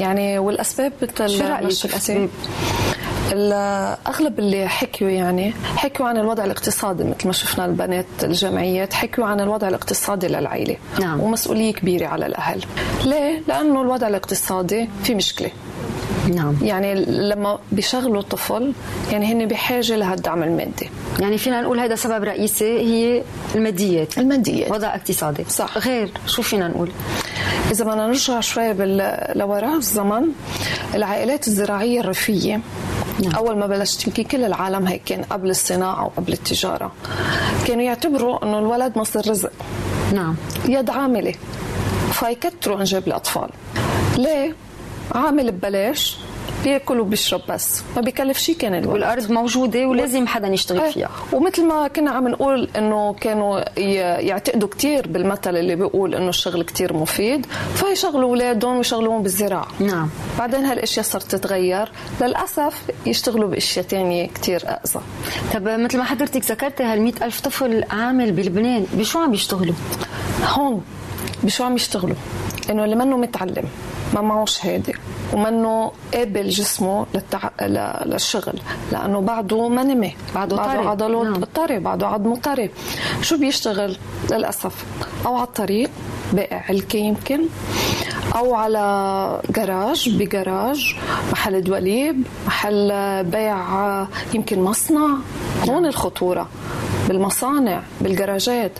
يعني 0.00 0.38
والأسباب 0.38 0.92
مثل 1.02 1.28
شو 1.28 1.44
رأيك 1.44 1.84
الأسباب؟ 1.84 2.28
اغلب 4.06 4.38
اللي 4.38 4.68
حكيوا 4.68 5.10
يعني 5.10 5.52
حكيوا 5.76 6.08
عن 6.08 6.16
الوضع 6.16 6.44
الاقتصادي 6.44 7.04
مثل 7.04 7.26
ما 7.26 7.32
شفنا 7.32 7.64
البنات 7.64 8.06
الجمعيات 8.22 8.92
حكيوا 8.92 9.26
عن 9.26 9.40
الوضع 9.40 9.68
الاقتصادي 9.68 10.28
للعائلة. 10.28 10.76
نعم. 11.00 11.20
ومسؤولية 11.20 11.72
كبيرة 11.72 12.06
على 12.06 12.26
الأهل. 12.26 12.64
ليه؟ 13.04 13.42
لأنه 13.48 13.82
الوضع 13.82 14.08
الاقتصادي 14.08 14.88
في 15.04 15.14
مشكلة. 15.14 15.50
نعم. 16.34 16.56
يعني 16.62 16.94
لما 17.04 17.58
بيشغلوا 17.72 18.22
طفل 18.22 18.72
يعني 19.10 19.32
هن 19.32 19.48
بحاجة 19.48 19.96
لهالدعم 19.96 20.42
المادي. 20.42 20.90
يعني 21.20 21.38
فينا 21.38 21.60
نقول 21.60 21.80
هذا 21.80 21.94
سبب 21.94 22.24
رئيسي 22.24 22.78
هي 22.78 23.22
الماديات. 23.54 24.18
الماديات. 24.18 24.70
وضع 24.70 24.94
اقتصادي. 24.94 25.44
صح. 25.48 25.78
غير 25.78 26.10
شو 26.26 26.42
فينا 26.42 26.68
نقول؟ 26.68 26.90
إذا 27.70 27.84
بدنا 27.84 28.06
نرجع 28.06 28.40
شوي 28.40 28.72
بال... 28.72 29.18
لوراء 29.38 29.76
الزمن 29.76 30.24
العائلات 30.94 31.48
الزراعية 31.48 32.00
الريفية. 32.00 32.60
نعم. 33.24 33.34
أول 33.34 33.58
ما 33.58 33.66
بلشت 33.66 34.06
يمكن 34.06 34.22
كل 34.22 34.44
العالم 34.44 34.86
هيك 34.86 35.02
كان 35.06 35.22
قبل 35.22 35.50
الصناعة 35.50 36.04
وقبل 36.04 36.32
التجارة. 36.32 36.92
كانوا 37.66 37.82
يعتبروا 37.82 38.44
إنه 38.44 38.58
الولد 38.58 38.98
مصدر 38.98 39.30
رزق. 39.30 39.52
نعم. 40.14 40.36
يد 40.68 40.90
عاملة. 40.90 41.34
فيكتروا 42.12 42.78
إنجاب 42.78 43.06
الأطفال. 43.06 43.48
ليه؟ 44.18 44.54
عامل 45.14 45.52
ببلاش 45.52 46.16
بياكل 46.64 47.00
وبيشرب 47.00 47.40
بس. 47.48 47.82
ما 47.96 48.02
بيكلف 48.02 48.38
شيء 48.38 48.56
كان 48.56 48.74
الولد. 48.74 48.86
والأرض 48.86 49.30
موجودة 49.30 49.86
ولازم 49.86 50.26
حدا 50.26 50.48
يشتغل 50.48 50.80
إيه. 50.80 50.90
فيها. 50.90 51.10
ومثل 51.32 51.66
ما 51.66 51.88
كنا 51.88 52.10
عم 52.10 52.28
نقول 52.28 52.68
إنه 52.76 53.12
كانوا 53.12 53.80
يعتقدوا 54.20 54.68
كثير 54.68 55.08
بالمثل 55.08 55.56
اللي 55.56 55.76
بيقول 55.76 56.14
إنه 56.14 56.28
الشغل 56.28 56.62
كثير 56.62 56.92
مفيد 56.92 57.46
فيشغلوا 57.74 58.28
أولادهم 58.28 58.76
ويشغلوهم 58.76 59.22
بالزراعة. 59.22 59.68
نعم. 59.80 60.08
بعدين 60.38 60.64
هالأشياء 60.64 61.04
صارت 61.04 61.34
تتغير. 61.34 61.92
للأسف 62.20 62.82
يشتغلوا 63.06 63.48
بأشياء 63.48 63.86
ثانية 63.86 64.26
كثير 64.26 64.62
أقصى. 64.64 65.00
طب 65.54 65.68
مثل 65.68 65.98
ما 65.98 66.04
حضرتك 66.04 66.50
ذكرتي 66.50 66.82
هال 66.82 67.22
ألف 67.22 67.40
طفل 67.40 67.84
عامل 67.90 68.32
بلبنان 68.32 68.86
بشو 68.92 69.18
عم 69.18 69.30
بيشتغلوا 69.30 69.74
هون. 70.44 70.84
بشو 71.42 71.64
عم 71.64 71.74
يشتغلوا؟ 71.74 72.16
إنه 72.70 72.84
اللي 72.84 72.96
منه 72.96 73.16
متعلم 73.16 73.64
ما 74.14 74.20
معه 74.20 74.44
شهاده 74.44 74.92
ومنه 75.34 75.92
قابل 76.14 76.48
جسمه 76.48 77.06
للتع... 77.14 77.50
للشغل 78.06 78.60
لأنه 78.92 79.20
بعده 79.20 79.68
ما 79.68 79.82
نمي 79.82 80.16
بعده, 80.34 80.56
بعده 80.56 80.72
طري 80.72 80.86
عضله 80.86 81.24
نعم. 81.24 81.44
طري 81.44 81.78
بعده 81.78 82.06
عظمه 82.06 82.36
طري 82.36 82.70
شو 83.22 83.38
بيشتغل؟ 83.38 83.96
للأسف 84.30 84.84
أو 85.26 85.34
على 85.34 85.46
الطريق 85.46 85.90
بائع 86.32 86.64
علكه 86.68 86.96
يمكن. 86.96 87.40
أو 88.36 88.54
على 88.54 89.40
جراج 89.50 90.16
بجراج 90.18 90.96
محل 91.32 91.60
دواليب 91.64 92.22
محل 92.46 92.88
بيع 93.24 94.06
يمكن 94.34 94.62
مصنع. 94.62 95.16
هون 95.68 95.86
الخطورة. 95.86 96.48
بالمصانع 97.08 97.82
بالجراجات. 98.00 98.72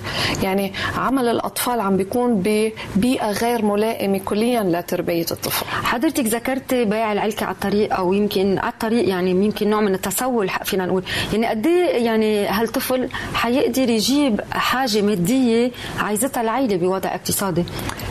يعني 0.43 0.73
عمل 0.97 1.29
الأطفال 1.29 1.81
عم 1.81 1.97
بيكون 1.97 2.43
ببيئة 2.45 3.31
غير 3.31 3.65
ملائمة 3.65 4.19
كليا 4.19 4.63
لتربية 4.63 5.27
الطفل. 5.31 5.67
حضرتك 5.67 6.25
ذكرتي 6.25 6.85
بيع 6.85 7.13
العلكة 7.13 7.47
على 7.47 7.55
الطريق 7.55 7.95
أو 7.95 8.13
يمكن 8.13 8.59
على 8.59 8.73
الطريق 8.73 9.09
يعني 9.09 9.31
يمكن 9.31 9.71
نوع 9.71 9.81
من 9.81 9.95
التسول 9.95 10.51
فينا 10.65 10.87
نقول. 10.87 11.03
يعني 11.33 11.47
قد 11.47 11.67
إيه 11.67 12.05
يعني 12.05 12.47
هالطفل 12.47 13.09
حيقدر 13.35 13.89
يجيب 13.89 14.41
حاجة 14.53 15.03
مادية 15.03 15.71
عايزتها 15.99 16.41
العائلة 16.41 16.77
بوضع 16.77 17.15
اقتصادي؟ 17.15 17.65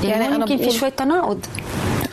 يعني, 0.04 0.12
يعني 0.12 0.28
أنا 0.28 0.36
يمكن 0.36 0.58
في 0.58 0.72
شوية 0.72 0.90
تناقض. 0.90 1.33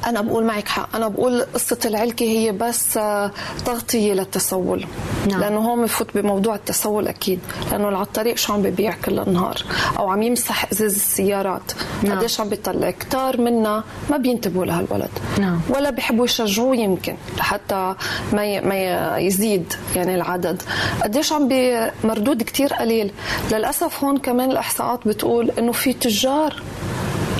أنا 0.06 0.20
بقول 0.20 0.44
معك 0.44 0.68
حق. 0.68 0.96
أنا 0.96 1.08
بقول 1.08 1.42
قصة 1.54 1.78
العلكة 1.84 2.24
هي 2.24 2.52
بس 2.52 2.96
آه، 2.96 3.30
تغطية 3.64 4.12
للتسول. 4.12 4.86
نعم. 5.28 5.40
لأنه 5.40 5.58
هون 5.58 5.84
بفوت 5.84 6.06
بموضوع 6.14 6.54
التسول 6.54 7.08
أكيد. 7.08 7.40
لأنه 7.72 7.86
على 7.86 8.02
الطريق 8.02 8.36
شو 8.36 8.52
عم 8.52 8.62
ببيع 8.62 8.94
كل 9.04 9.18
النهار؟ 9.18 9.56
أو 9.98 10.08
عم 10.08 10.22
يمسح 10.22 10.72
إزاز 10.72 10.94
السيارات. 10.94 11.72
نعم. 12.02 12.18
قديش 12.18 12.40
عم 12.40 12.48
بيطلع؟ 12.48 12.90
كتار 12.90 13.40
منا 13.40 13.84
ما 14.10 14.16
بينتبهوا 14.16 14.64
لهالولد. 14.64 15.10
نعم. 15.38 15.60
ولا 15.68 15.90
بيحبوا 15.90 16.24
يشجعوه 16.24 16.76
يمكن 16.76 17.16
لحتى 17.36 17.94
ما 18.32 18.60
ما 18.60 19.18
يزيد 19.18 19.72
يعني 19.96 20.14
العدد. 20.14 20.62
قديش 21.02 21.32
عم 21.32 21.48
بمردود 21.48 22.42
كتير 22.42 22.74
قليل. 22.74 23.12
للأسف 23.52 24.04
هون 24.04 24.18
كمان 24.18 24.50
الإحصاءات 24.50 25.08
بتقول 25.08 25.50
إنه 25.50 25.72
في 25.72 25.92
تجار 25.92 26.62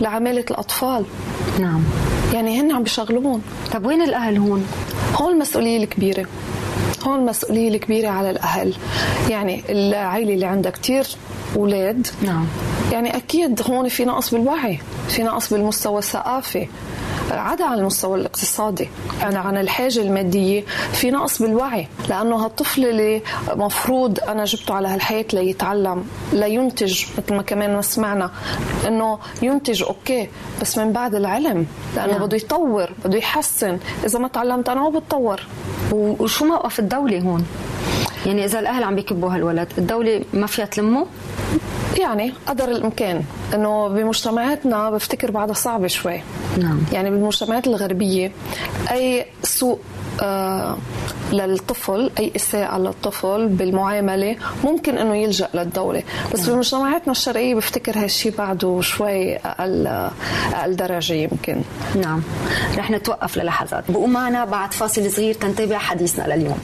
لعمالة 0.00 0.45
الأطفال. 0.50 1.04
نعم. 1.61 1.83
يعني 2.35 2.61
هن 2.61 2.73
عم 2.73 2.83
بيشغلوهم. 2.83 3.42
طب 3.73 3.87
وين 3.87 4.02
الأهل 4.02 4.37
هون؟ 4.37 4.66
هون 5.14 5.33
المسؤوليه 5.33 5.85
الكبيرة. 5.85 6.26
هون 7.07 7.19
المسؤولية 7.19 7.69
الكبيرة 7.69 8.09
على 8.09 8.30
الأهل. 8.30 8.75
يعني 9.28 9.62
العائلة 9.69 10.35
اللي 10.35 10.47
عندها 10.47 10.73
كتير 10.73 11.07
أولاد. 11.57 12.07
نعم. 12.23 12.47
يعني 12.92 13.16
أكيد 13.16 13.62
هون 13.71 13.88
في 13.88 14.04
نقص 14.04 14.35
بالوعي 14.35 14.78
في 15.09 15.23
نقص 15.23 15.52
بالمستوى 15.52 15.99
الثقافي. 15.99 16.69
عدا 17.30 17.64
عن 17.64 17.78
المستوى 17.78 18.20
الاقتصادي 18.20 18.88
يعني 19.20 19.38
عن 19.38 19.56
الحاجة 19.56 20.00
المادية 20.00 20.64
في 20.92 21.10
نقص 21.10 21.42
بالوعي 21.42 21.88
لأنه 22.08 22.37
هالطفل 22.37 22.87
اللي 22.87 23.22
مفروض 23.49 24.20
أنا 24.20 24.44
جبته 24.44 24.75
على 24.75 24.88
هالحياة 24.88 25.25
ليتعلم 25.32 26.04
لينتج 26.32 27.04
مثل 27.18 27.34
ما 27.34 27.42
كمان 27.42 27.75
ما 27.75 27.82
سمعنا 27.82 28.30
إنه 28.87 29.18
ينتج 29.42 29.82
أوكي 29.82 30.28
بس 30.60 30.78
من 30.78 30.92
بعد 30.92 31.14
العلم 31.14 31.66
لأنه 31.96 32.12
نعم. 32.12 32.26
بده 32.26 32.37
يطور 32.37 32.90
بده 33.04 33.18
يحسن 33.18 33.78
إذا 34.04 34.18
ما 34.18 34.28
تعلمت 34.28 34.68
أنا 34.68 34.80
ما 34.80 34.99
بتطور 34.99 35.40
وشو 35.92 36.44
موقف 36.44 36.78
الدولة 36.78 37.20
هون؟ 37.20 37.46
يعني 38.26 38.44
إذا 38.44 38.58
الأهل 38.58 38.84
عم 38.84 38.96
بيكبوا 38.96 39.30
هالولد 39.34 39.68
الدولة 39.78 40.25
ما 40.32 40.46
فيها 40.46 40.64
تلمه؟ 40.64 41.06
يعني 41.99 42.32
قدر 42.47 42.68
الإمكان 42.68 43.23
إنه 43.54 43.88
بمجتمعاتنا 43.88 44.90
بفتكر 44.90 45.30
بعدها 45.30 45.54
صعبه 45.54 45.87
شوي. 45.87 46.20
نعم. 46.59 46.80
يعني 46.92 47.11
بالمجتمعات 47.11 47.66
الغربية 47.66 48.32
أي 48.90 49.26
سوء 49.42 49.78
آه 50.23 50.78
للطفل 51.32 52.11
أي 52.18 52.32
إساءة 52.37 52.78
للطفل 52.78 53.49
بالمعاملة 53.49 54.37
ممكن 54.64 54.99
إنه 54.99 55.16
يلجأ 55.16 55.49
للدولة. 55.54 56.02
بس 56.32 56.40
نعم. 56.40 56.54
بمجتمعاتنا 56.54 57.12
الشرقية 57.12 57.54
بفتكر 57.54 57.99
هالشيء 57.99 58.32
بعده 58.38 58.80
شوي 58.80 59.37
أقل 59.37 59.87
أقل 60.54 60.76
درجة 60.76 61.12
يمكن. 61.12 61.62
نعم. 61.97 62.23
رح 62.76 62.90
نتوقف 62.90 63.37
للحظات. 63.37 63.85
بقوم 63.88 64.12
معنا 64.12 64.44
بعد 64.44 64.73
فاصل 64.73 65.11
صغير 65.11 65.35
تنتبع 65.35 65.78
حديثنا 65.78 66.35
لليوم. 66.35 66.59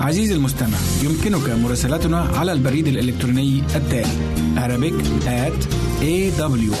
عزيزي 0.00 0.34
المستمع 0.34 0.78
يمكنك 1.02 1.50
مراسلتنا 1.50 2.20
على 2.20 2.52
البريد 2.52 2.86
الإلكتروني 2.86 3.62
التالي 3.74 4.36
Arabic 4.56 4.94
at 5.26 5.66
awr.org 6.00 6.80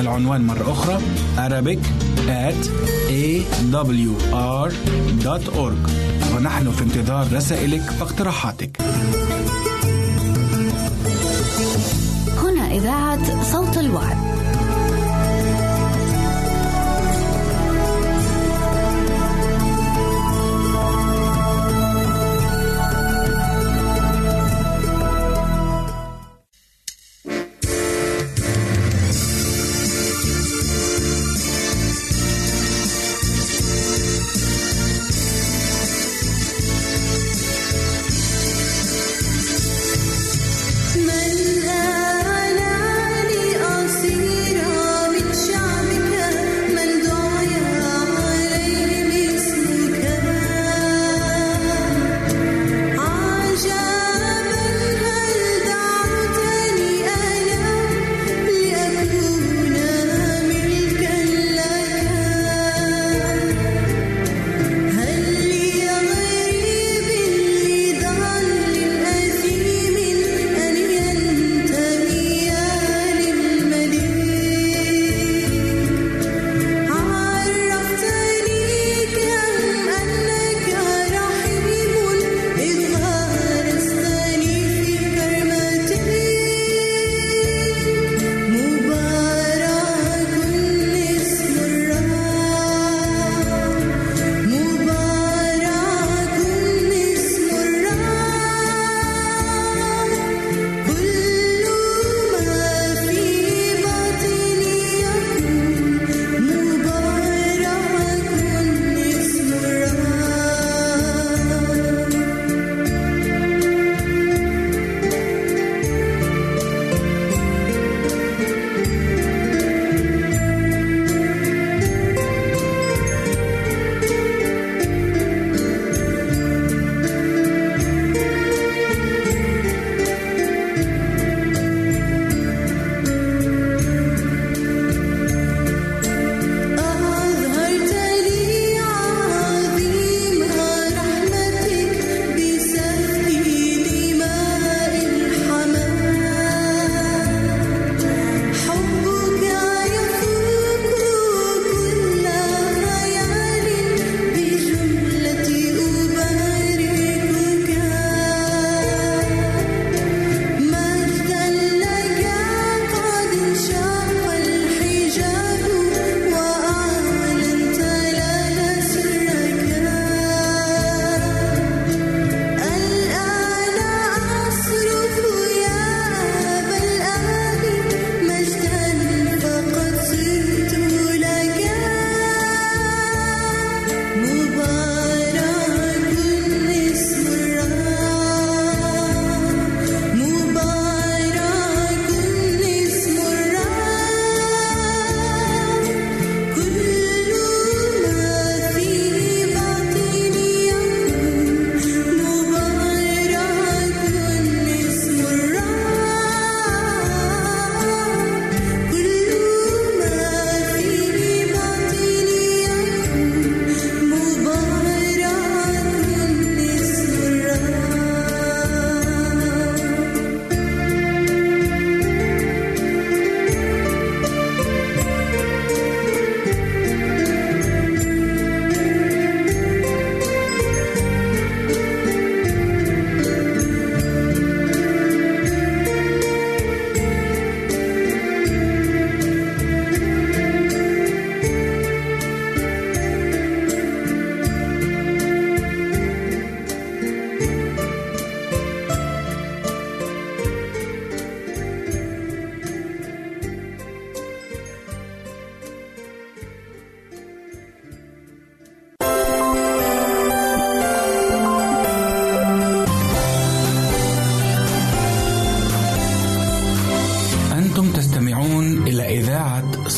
العنوان 0.00 0.40
مرة 0.46 0.72
أخرى 0.72 0.98
Arabic 1.36 1.78
at 2.28 2.66
awr.org 3.10 4.20
ونحن 6.36 6.70
في 6.70 6.82
انتظار 6.82 7.26
رسائلك 7.32 7.82
واقتراحاتك. 8.00 8.80
هنا 12.42 12.72
إذاعة 12.72 13.52
صوت 13.52 13.78
الوعد. 13.78 14.35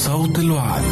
صوت 0.08 0.38
الوعد. 0.38 0.82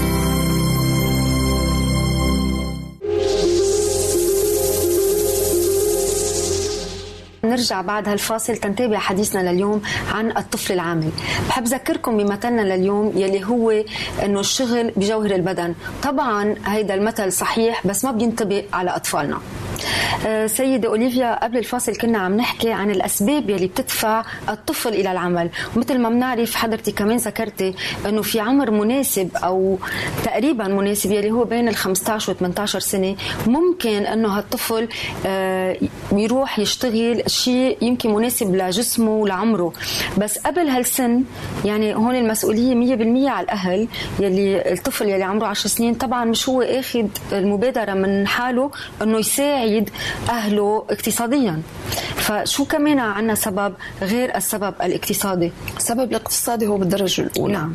نرجع 7.44 7.80
بعد 7.80 8.08
هالفاصل 8.08 8.56
تنتابع 8.56 8.98
حديثنا 8.98 9.52
لليوم 9.52 9.82
عن 10.12 10.30
الطفل 10.36 10.72
العامل. 10.72 11.10
بحب 11.48 11.64
ذكركم 11.64 12.16
بمثلنا 12.16 12.62
لليوم 12.62 13.12
يلي 13.16 13.44
هو 13.44 13.84
إنه 14.24 14.40
الشغل 14.40 14.92
بجوهر 14.96 15.30
البدن. 15.30 15.74
طبعا 16.02 16.54
هيدا 16.66 16.94
المثل 16.94 17.32
صحيح 17.32 17.86
بس 17.86 18.04
ما 18.04 18.10
بينطبق 18.10 18.64
على 18.72 18.96
أطفالنا. 18.96 19.38
سيدة 20.46 20.88
أوليفيا 20.88 21.44
قبل 21.44 21.58
الفاصل 21.58 21.96
كنا 21.96 22.18
عم 22.18 22.36
نحكي 22.36 22.72
عن 22.72 22.90
الأسباب 22.90 23.50
يلي 23.50 23.66
بتدفع 23.66 24.24
الطفل 24.48 24.88
إلى 24.88 25.12
العمل. 25.12 25.50
ومثل 25.76 25.98
ما 25.98 26.08
بنعرف 26.08 26.54
حضرتك 26.54 26.94
كمان 26.94 27.16
ذكرتي 27.16 27.74
أنه 28.08 28.22
في 28.22 28.40
عمر 28.40 28.70
مناسب 28.70 29.28
أو 29.36 29.78
تقريبا 30.24 30.68
مناسب 30.68 31.12
يلي 31.12 31.30
هو 31.30 31.44
بين 31.44 31.68
ال 31.68 31.76
15 31.76 32.32
و 32.32 32.34
18 32.34 32.78
سنة 32.80 33.16
ممكن 33.46 34.06
أنه 34.06 34.28
هالطفل 34.38 34.88
آه، 35.26 35.76
يروح 36.12 36.58
يشتغل 36.58 37.22
شيء 37.26 37.78
يمكن 37.82 38.14
مناسب 38.14 38.54
لجسمه 38.56 39.10
ولعمره. 39.10 39.72
بس 40.18 40.38
قبل 40.38 40.68
هالسن 40.68 41.22
يعني 41.64 41.94
هون 41.94 42.16
المسؤولية 42.16 42.96
100% 43.26 43.30
على 43.30 43.44
الأهل 43.44 43.88
يلي 44.20 44.72
الطفل 44.72 45.08
يلي 45.08 45.22
عمره 45.24 45.46
10 45.46 45.68
سنين 45.68 45.94
طبعا 45.94 46.24
مش 46.24 46.48
هو 46.48 46.62
آخذ 46.62 47.06
المبادرة 47.32 47.92
من 47.94 48.26
حاله 48.26 48.70
أنه 49.02 49.18
يساعد 49.18 49.90
أهله 50.28 50.84
اقتصاديا. 50.90 51.62
فشو 52.16 52.64
كمان 52.64 52.98
عنا 52.98 53.34
سبب 53.34 53.74
غير 54.02 54.36
السبب 54.36 54.74
الاقتصادي؟ 54.82 55.52
السبب 55.76 56.10
الاقتصادي 56.10 56.66
هو 56.66 56.76
بالدرجة 56.76 57.22
الأولى. 57.22 57.52
نعم. 57.52 57.74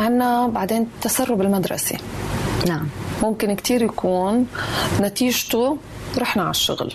عنا 0.00 0.46
بعدين 0.46 0.88
تسرب 1.02 1.40
المدرسة. 1.40 1.96
نعم. 2.68 2.88
ممكن 3.22 3.54
كتير 3.56 3.82
يكون 3.82 4.46
نتيجته 5.00 5.78
رحنا 6.18 6.42
على 6.42 6.50
الشغل. 6.50 6.92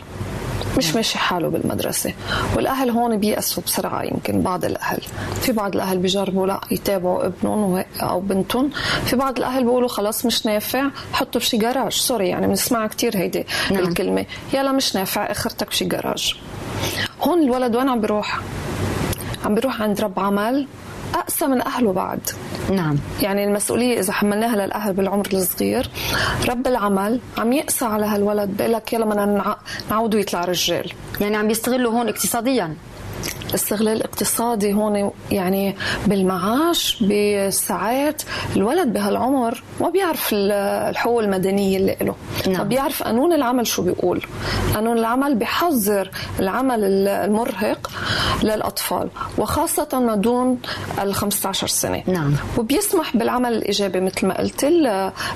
مش 0.77 0.95
ماشي 0.95 1.17
حاله 1.17 1.49
بالمدرسة. 1.49 2.13
والأهل 2.55 2.89
هون 2.89 3.17
بيأسوا 3.17 3.63
بسرعة 3.63 4.03
يمكن 4.03 4.41
بعض 4.41 4.65
الأهل. 4.65 5.01
في 5.41 5.51
بعض 5.51 5.75
الأهل 5.75 5.97
بيجربوا 5.97 6.47
لا 6.47 6.61
يتابعوا 6.71 7.25
ابنهم 7.25 7.83
أو 8.01 8.19
بنتهم. 8.19 8.69
في 9.05 9.15
بعض 9.15 9.37
الأهل 9.37 9.63
بيقولوا 9.63 9.87
خلاص 9.87 10.25
مش 10.25 10.45
نافع 10.45 10.89
حطوا 11.13 11.41
بشي 11.41 11.57
جراج. 11.57 11.93
سوري 11.93 12.29
يعني 12.29 12.47
بنسمعها 12.47 12.87
كتير 12.87 13.17
هيدي 13.17 13.45
نعم. 13.71 13.83
الكلمة. 13.83 14.25
يلا 14.53 14.71
مش 14.71 14.95
نافع 14.95 15.31
أخرتك 15.31 15.67
بشي 15.67 15.85
جراج. 15.85 16.35
هون 17.21 17.43
الولد 17.43 17.75
وين 17.75 17.89
عم 17.89 18.01
بيروح؟ 18.01 18.39
عم 19.45 19.55
بيروح 19.55 19.81
عند 19.81 20.01
رب 20.01 20.19
عمل. 20.19 20.67
أقسى 21.15 21.45
من 21.47 21.61
أهله 21.61 21.93
بعد. 21.93 22.19
نعم. 22.71 22.97
يعني 23.21 23.43
المسؤولية 23.43 23.99
إذا 23.99 24.13
حملناها 24.13 24.55
للأهل 24.65 24.93
بالعمر 24.93 25.27
الصغير 25.33 25.89
رب 26.49 26.67
العمل 26.67 27.19
عم 27.37 27.53
يقسى 27.53 27.85
على 27.85 28.05
هالولد 28.05 28.49
بيقول 28.57 28.73
لك 28.73 28.93
يلا 28.93 29.05
بدنا 29.05 29.25
نع- 29.25 29.57
نعوده 29.89 30.19
يطلع 30.19 30.45
رجال. 30.45 30.91
يعني 31.21 31.37
عم 31.37 31.47
بيستغلوا 31.47 31.91
هون 31.91 32.09
اقتصاديا. 32.09 32.75
الاستغلال 33.49 33.97
الاقتصادي 33.97 34.73
هون 34.73 35.11
يعني 35.31 35.75
بالمعاش 36.07 37.03
بالساعات 37.03 38.21
الولد 38.55 38.93
بهالعمر 38.93 39.63
ما 39.81 39.89
بيعرف 39.89 40.33
ال- 40.33 40.51
الحقوق 40.91 41.19
المدنية 41.21 41.77
اللي 41.77 41.97
له 42.01 42.15
نعم. 42.47 42.67
بيعرف 42.67 43.03
قانون 43.03 43.33
العمل 43.33 43.67
شو 43.67 43.81
بيقول 43.81 44.21
قانون 44.75 44.97
العمل 44.97 45.35
بيحذر 45.35 46.09
العمل 46.39 46.83
ال- 46.83 47.07
المرهق 47.07 47.91
للأطفال 48.43 49.09
وخاصة 49.37 49.87
ما 49.99 50.15
دون 50.15 50.57
ال 51.01 51.13
15 51.13 51.67
سنة 51.67 52.03
نعم. 52.07 52.33
وبيسمح 52.57 53.17
بالعمل 53.17 53.53
الإيجابي 53.53 53.99
مثل 53.99 54.27
ما 54.27 54.37
قلت 54.37 54.65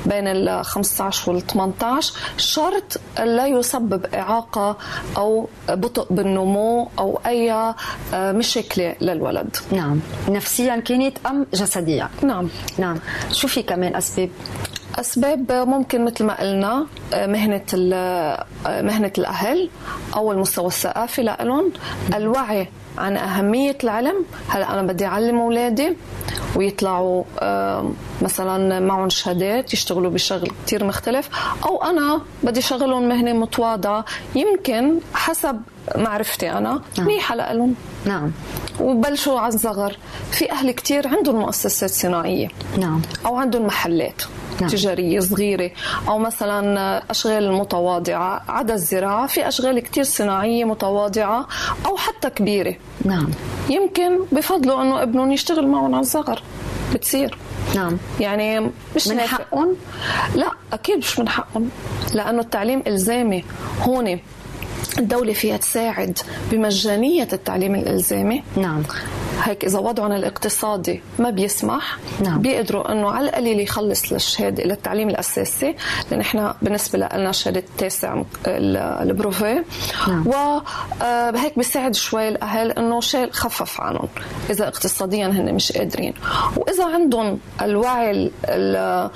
بين 0.06 0.28
ال 0.28 0.66
15 0.66 1.32
وال 1.32 1.48
18 1.48 2.14
شرط 2.38 2.98
لا 3.20 3.48
يسبب 3.48 4.06
إعاقة 4.06 4.78
أو 5.18 5.48
بطء 5.70 6.14
بالنمو 6.14 6.90
أو 7.00 7.20
أي 7.26 7.74
آه، 8.14 8.32
مشكله 8.32 8.96
للولد. 9.02 9.56
نعم. 9.72 10.00
نفسيا 10.30 10.76
كانت 10.76 11.18
أم 11.28 11.46
جسديا 11.54 12.10
نعم. 12.24 12.50
نعم. 12.78 13.00
شو 13.32 13.48
في 13.48 13.64
كمان 13.64 13.96
أسباب؟ 13.96 14.30
أسباب 14.96 15.52
ممكن 15.52 16.06
مثل 16.06 16.26
ما 16.26 16.42
قلنا 16.42 16.88
آه، 17.14 17.26
مهنة 17.28 17.62
آه، 17.94 18.46
مهنة 18.66 19.12
الأهل 19.18 19.70
أو 20.16 20.32
المستوى 20.32 20.68
الثقافي 20.68 21.24
لهم 21.24 21.72
الوعي 22.16 22.68
عن 22.98 23.18
أهمية 23.18 23.78
العلم. 23.84 24.26
هلا 24.50 24.74
أنا 24.74 24.82
بدي 24.82 25.06
أعلم 25.06 25.40
أولادي 25.40 25.98
ويطلعوا 26.56 27.24
مثلا 28.22 28.80
معهم 28.80 29.10
شهادات 29.10 29.74
يشتغلوا 29.74 30.12
بشغل 30.12 30.52
كتير 30.66 30.84
مختلف 30.84 31.30
أو 31.66 31.84
أنا 31.84 32.22
بدي 32.44 32.62
شغلهم 32.62 33.10
مهنة 33.10 33.34
متواضعة. 33.34 34.06
يمكن 34.36 35.00
حسب 35.14 35.62
معرفتي 35.96 36.52
أنا 36.52 36.82
نعم. 36.98 37.08
منيحة 37.08 37.36
لهم 37.36 37.76
نعم. 38.06 38.32
وبلشوا 38.80 39.40
عن 39.40 39.52
صغر 39.52 39.98
في 40.32 40.52
أهل 40.52 40.72
كتير 40.72 41.08
عندهم 41.08 41.36
مؤسسات 41.36 41.90
صناعية. 41.90 42.48
نعم. 42.78 43.02
أو 43.26 43.36
عندهم 43.36 43.66
محلات 43.66 44.22
نعم. 44.22 44.62
نعم. 44.62 44.70
تجارية 44.70 45.20
صغيرة. 45.20 45.72
أو 46.08 46.20
مثلا 46.20 47.04
أشغال 47.12 47.52
متواضعة 47.52 48.42
عدا 48.48 48.74
الزراعة. 48.74 49.28
في 49.28 49.48
أشغال 49.48 49.80
كتير 49.80 50.04
صناعية 50.04 50.66
متواضعة 50.66 51.48
أو 51.86 51.98
حتى 51.98 52.30
كبيرة. 52.30 52.76
نعم. 53.06 53.28
يمكن 53.70 54.20
بفضلوا 54.32 54.82
أنه 54.82 55.04
ابنهم 55.04 55.32
يشتغل 55.32 55.68
معهم 55.68 55.96
عن 55.96 56.04
صغر 56.04 56.44
بتصير. 56.94 57.38
نعم. 57.76 57.98
يعني 58.20 58.60
مش 58.96 59.08
من. 59.08 59.20
حقهم؟ 59.20 59.76
لا 60.36 60.52
أكيد 60.74 60.98
مش 60.98 61.20
من 61.20 61.30
حقهم. 61.30 61.70
لأنه 62.14 62.42
التعليم 62.42 62.84
إلزامي. 62.88 63.44
هون 63.82 64.20
الدولة 65.00 65.34
فيها 65.34 65.58
تساعد 65.58 66.20
بمجانية 66.52 67.28
التعليم 67.34 67.76
الإلزامي 67.76 68.44
نعم 68.58 68.84
هيك 69.44 69.66
إذا 69.66 69.80
وضعهم 69.80 70.12
الاقتصادي 70.12 71.02
ما 71.20 71.30
بيسمح 71.30 71.98
نعم. 72.24 72.42
بيقدروا 72.42 72.92
إنه 72.92 73.12
على 73.12 73.30
القليل 73.30 73.60
يخلص 73.60 74.14
للشهادة 74.14 74.64
للتعليم 74.64 75.10
الأساسي 75.10 75.76
لأن 76.12 76.20
إحنا 76.20 76.56
بالنسبة 76.62 77.00
لنا 77.00 77.32
شهادة 77.32 77.60
التاسع 77.60 78.14
ال- 78.48 78.78
البروفي 78.78 79.64
نعم. 80.08 80.28
وهيك 80.28 81.58
بيساعد 81.58 81.96
شوي 81.96 82.28
الأهل 82.28 82.72
إنه 82.72 83.02
شيء 83.02 83.32
خفف 83.32 83.82
عنهم 83.82 84.08
إذا 84.50 84.68
اقتصاديا 84.68 85.28
هن 85.28 85.54
مش 85.56 85.72
قادرين 85.72 86.14
وإذا 86.58 86.86
عندهم 86.86 87.40
الوعي 87.62 88.12
ال- 88.12 88.32
ال- 88.46 89.10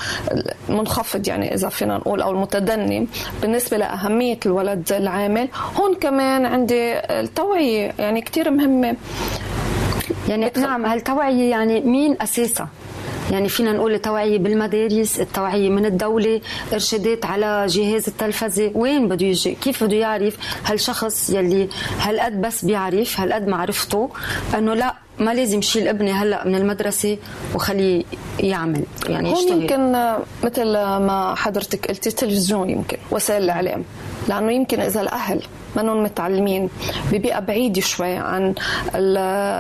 المنخفض 0.70 1.28
يعني 1.28 1.54
إذا 1.56 1.70
فينا 1.70 1.98
نقول 1.98 2.22
أو 2.22 2.32
المتدني 2.32 3.08
بالنسبة 3.42 3.78
لأهمية 3.78 4.40
الولد 4.46 4.92
العامل 4.94 5.50
هون 5.76 5.96
كمان 5.96 6.46
عندي 6.46 6.94
التوعية 7.00 7.94
يعني 8.00 8.22
كتير 8.22 8.52
مهمة. 8.52 8.96
يعني 10.28 10.52
نعم 10.58 10.86
هالتوعية 10.86 11.50
يعني 11.50 11.82
مين 11.82 12.18
أساسها 12.22 12.70
يعني 13.32 13.50
فينا 13.50 13.72
نقول 13.72 13.94
التوعية 13.94 14.38
بالمدارس 14.38 15.20
التوعية 15.20 15.70
من 15.70 15.86
الدولة 15.86 16.42
إرشادات 16.74 17.26
على 17.26 17.66
جهاز 17.70 18.08
التلفزة. 18.08 18.72
وين 18.76 19.08
بده 19.08 19.26
يجي؟ 19.26 19.56
كيف 19.56 19.84
بده 19.84 19.96
يعرف 19.96 20.38
هالشخص 20.66 21.30
يلي 21.30 21.70
هالقد 22.00 22.42
بس 22.42 22.66
بيعرف 22.66 23.20
هالقد 23.20 23.48
معرفته 23.48 24.10
أنه 24.58 24.74
لا 24.74 24.96
ما 25.20 25.34
لازم 25.34 25.62
شيل 25.62 25.88
ابني 25.88 26.12
هلأ 26.12 26.48
من 26.48 26.56
المدرسة 26.56 27.18
وخليه 27.56 28.04
يعمل 28.40 28.84
يعني 29.08 29.30
هون 29.30 29.38
يشتغل. 29.38 29.62
يمكن 29.62 29.92
مثل 30.44 30.72
ما 30.74 31.36
حضرتك 31.38 31.88
قلتي 31.88 32.10
التلفزيون 32.10 32.70
يمكن 32.70 32.98
وسائل 33.12 33.44
الإعلام. 33.44 33.84
لأنه 34.30 34.52
يمكن 34.52 34.80
إذا 34.80 35.02
الأهل 35.02 35.42
منهم 35.76 36.04
متعلمين 36.04 36.70
ببيئة 37.12 37.40
بعيدة 37.40 37.82
شوي 37.82 38.16
عن 38.16 38.54
ال- 38.96 39.18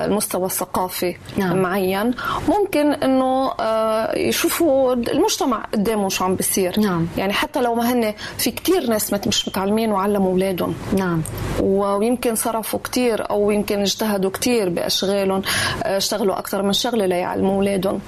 المستوى 0.09 0.45
الثقافي 0.45 1.15
نعم. 1.37 1.61
معين 1.61 2.11
ممكن 2.47 2.91
إنه 2.93 3.51
آه، 3.59 4.17
يشوفوا 4.17 4.93
المجتمع 4.93 5.65
قدامه 5.73 6.09
شو 6.09 6.23
عم 6.25 6.35
بيصير 6.35 6.79
نعم. 6.79 7.07
يعني 7.17 7.33
حتى 7.33 7.61
لو 7.61 7.75
ما 7.75 7.93
هن 7.93 8.13
في 8.37 8.51
كتير 8.51 8.89
ناس 8.89 9.13
مش 9.27 9.47
متعلمين 9.47 9.91
وعلموا 9.91 10.31
أولادهم 10.31 10.75
نعم 10.97 11.21
ويمكن 11.61 12.35
صرفوا 12.35 12.79
كتير 12.83 13.29
أو 13.29 13.51
يمكن 13.51 13.79
اجتهدوا 13.81 14.29
كتير 14.31 14.69
بأشغالهم 14.69 15.41
آه، 15.83 15.97
اشتغلوا 15.97 16.39
أكثر 16.39 16.61
من 16.61 16.73
شغلة 16.73 17.05
ليعلموا 17.05 17.55
أولادهم 17.55 17.99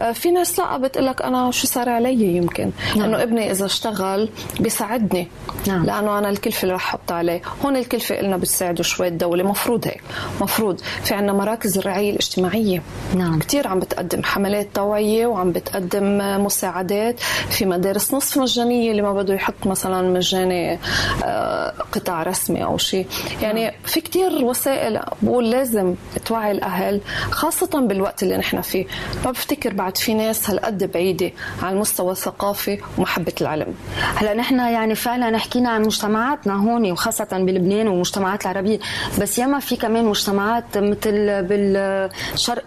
آه، 0.00 0.12
في 0.12 0.30
ناس 0.30 0.58
لا 0.58 0.76
بتقول 0.76 1.06
لك 1.06 1.22
أنا 1.22 1.50
شو 1.50 1.66
صار 1.66 1.88
علي 1.88 2.36
يمكن 2.36 2.70
نعم. 2.96 3.04
إنه 3.08 3.22
ابني 3.22 3.50
إذا 3.50 3.66
اشتغل 3.66 4.28
بيساعدني 4.60 5.28
نعم. 5.68 5.84
لأنه 5.84 6.18
أنا 6.18 6.28
الكلفة 6.28 6.62
اللي 6.62 6.74
رح 6.74 6.86
أحط 6.86 7.12
عليه. 7.30 7.42
هون 7.64 7.76
الكلفة 7.76 8.20
إلنا 8.20 8.36
بتساعده 8.36 8.82
شوي 8.82 9.08
الدولة. 9.08 9.42
مفروض 9.44 9.86
هيك. 9.86 10.02
مفروض 10.40 10.80
في 11.04 11.14
عنا 11.14 11.32
مراكز 11.32 11.78
الرعاية 11.78 12.10
الاجتماعية. 12.10 12.82
نعم. 13.14 13.38
كتير 13.38 13.68
عم 13.68 13.80
بتقدم 13.80 14.22
حملات 14.22 14.68
توعية 14.74 15.26
وعم 15.26 15.52
بتقدم 15.52 16.18
مساعدات 16.44 17.20
في 17.50 17.66
مدارس 17.66 18.14
نصف 18.14 18.38
مجانية 18.38 18.90
اللي 18.90 19.02
ما 19.02 19.12
بده 19.12 19.34
يحط 19.34 19.66
مثلا 19.66 20.10
مجاني 20.10 20.78
آه، 21.24 21.72
قطاع 21.92 22.22
رسمي 22.22 22.64
أو 22.64 22.78
شيء 22.78 23.06
يعني 23.42 23.72
في 23.84 24.00
كتير 24.00 24.44
وسائل 24.44 25.00
بقول 25.22 25.50
لازم 25.50 25.94
توعي 26.26 26.50
الأهل 26.50 27.00
خاصة 27.30 27.80
بالوقت 27.80 28.22
اللي 28.22 28.36
نحن 28.36 28.60
فيه. 28.60 28.86
ما 29.24 29.30
بفتكر 29.30 29.72
بعد 29.72 29.96
في 29.96 30.14
ناس 30.14 30.50
هالقد 30.50 30.92
بعيدة 30.92 31.30
على 31.62 31.74
المستوى 31.74 32.12
الثقافي 32.12 32.78
ومحبة 32.98 33.32
العلم. 33.40 33.74
هلا 34.14 34.34
نحن 34.34 34.58
يعني 34.58 34.94
فعلا 34.94 35.38
حكينا 35.38 35.68
عن 35.70 35.82
مجتمعاتنا 35.82 36.54
هون 36.54 36.92
وخاصة 36.92 37.15
بلبنان 37.22 37.88
والمجتمعات 37.88 38.42
العربية. 38.42 38.78
بس 39.20 39.38
ياما 39.38 39.58
في 39.60 39.76
كمان 39.76 40.04
مجتمعات 40.04 40.78
مثل 40.78 41.42
بالشرق 41.42 42.64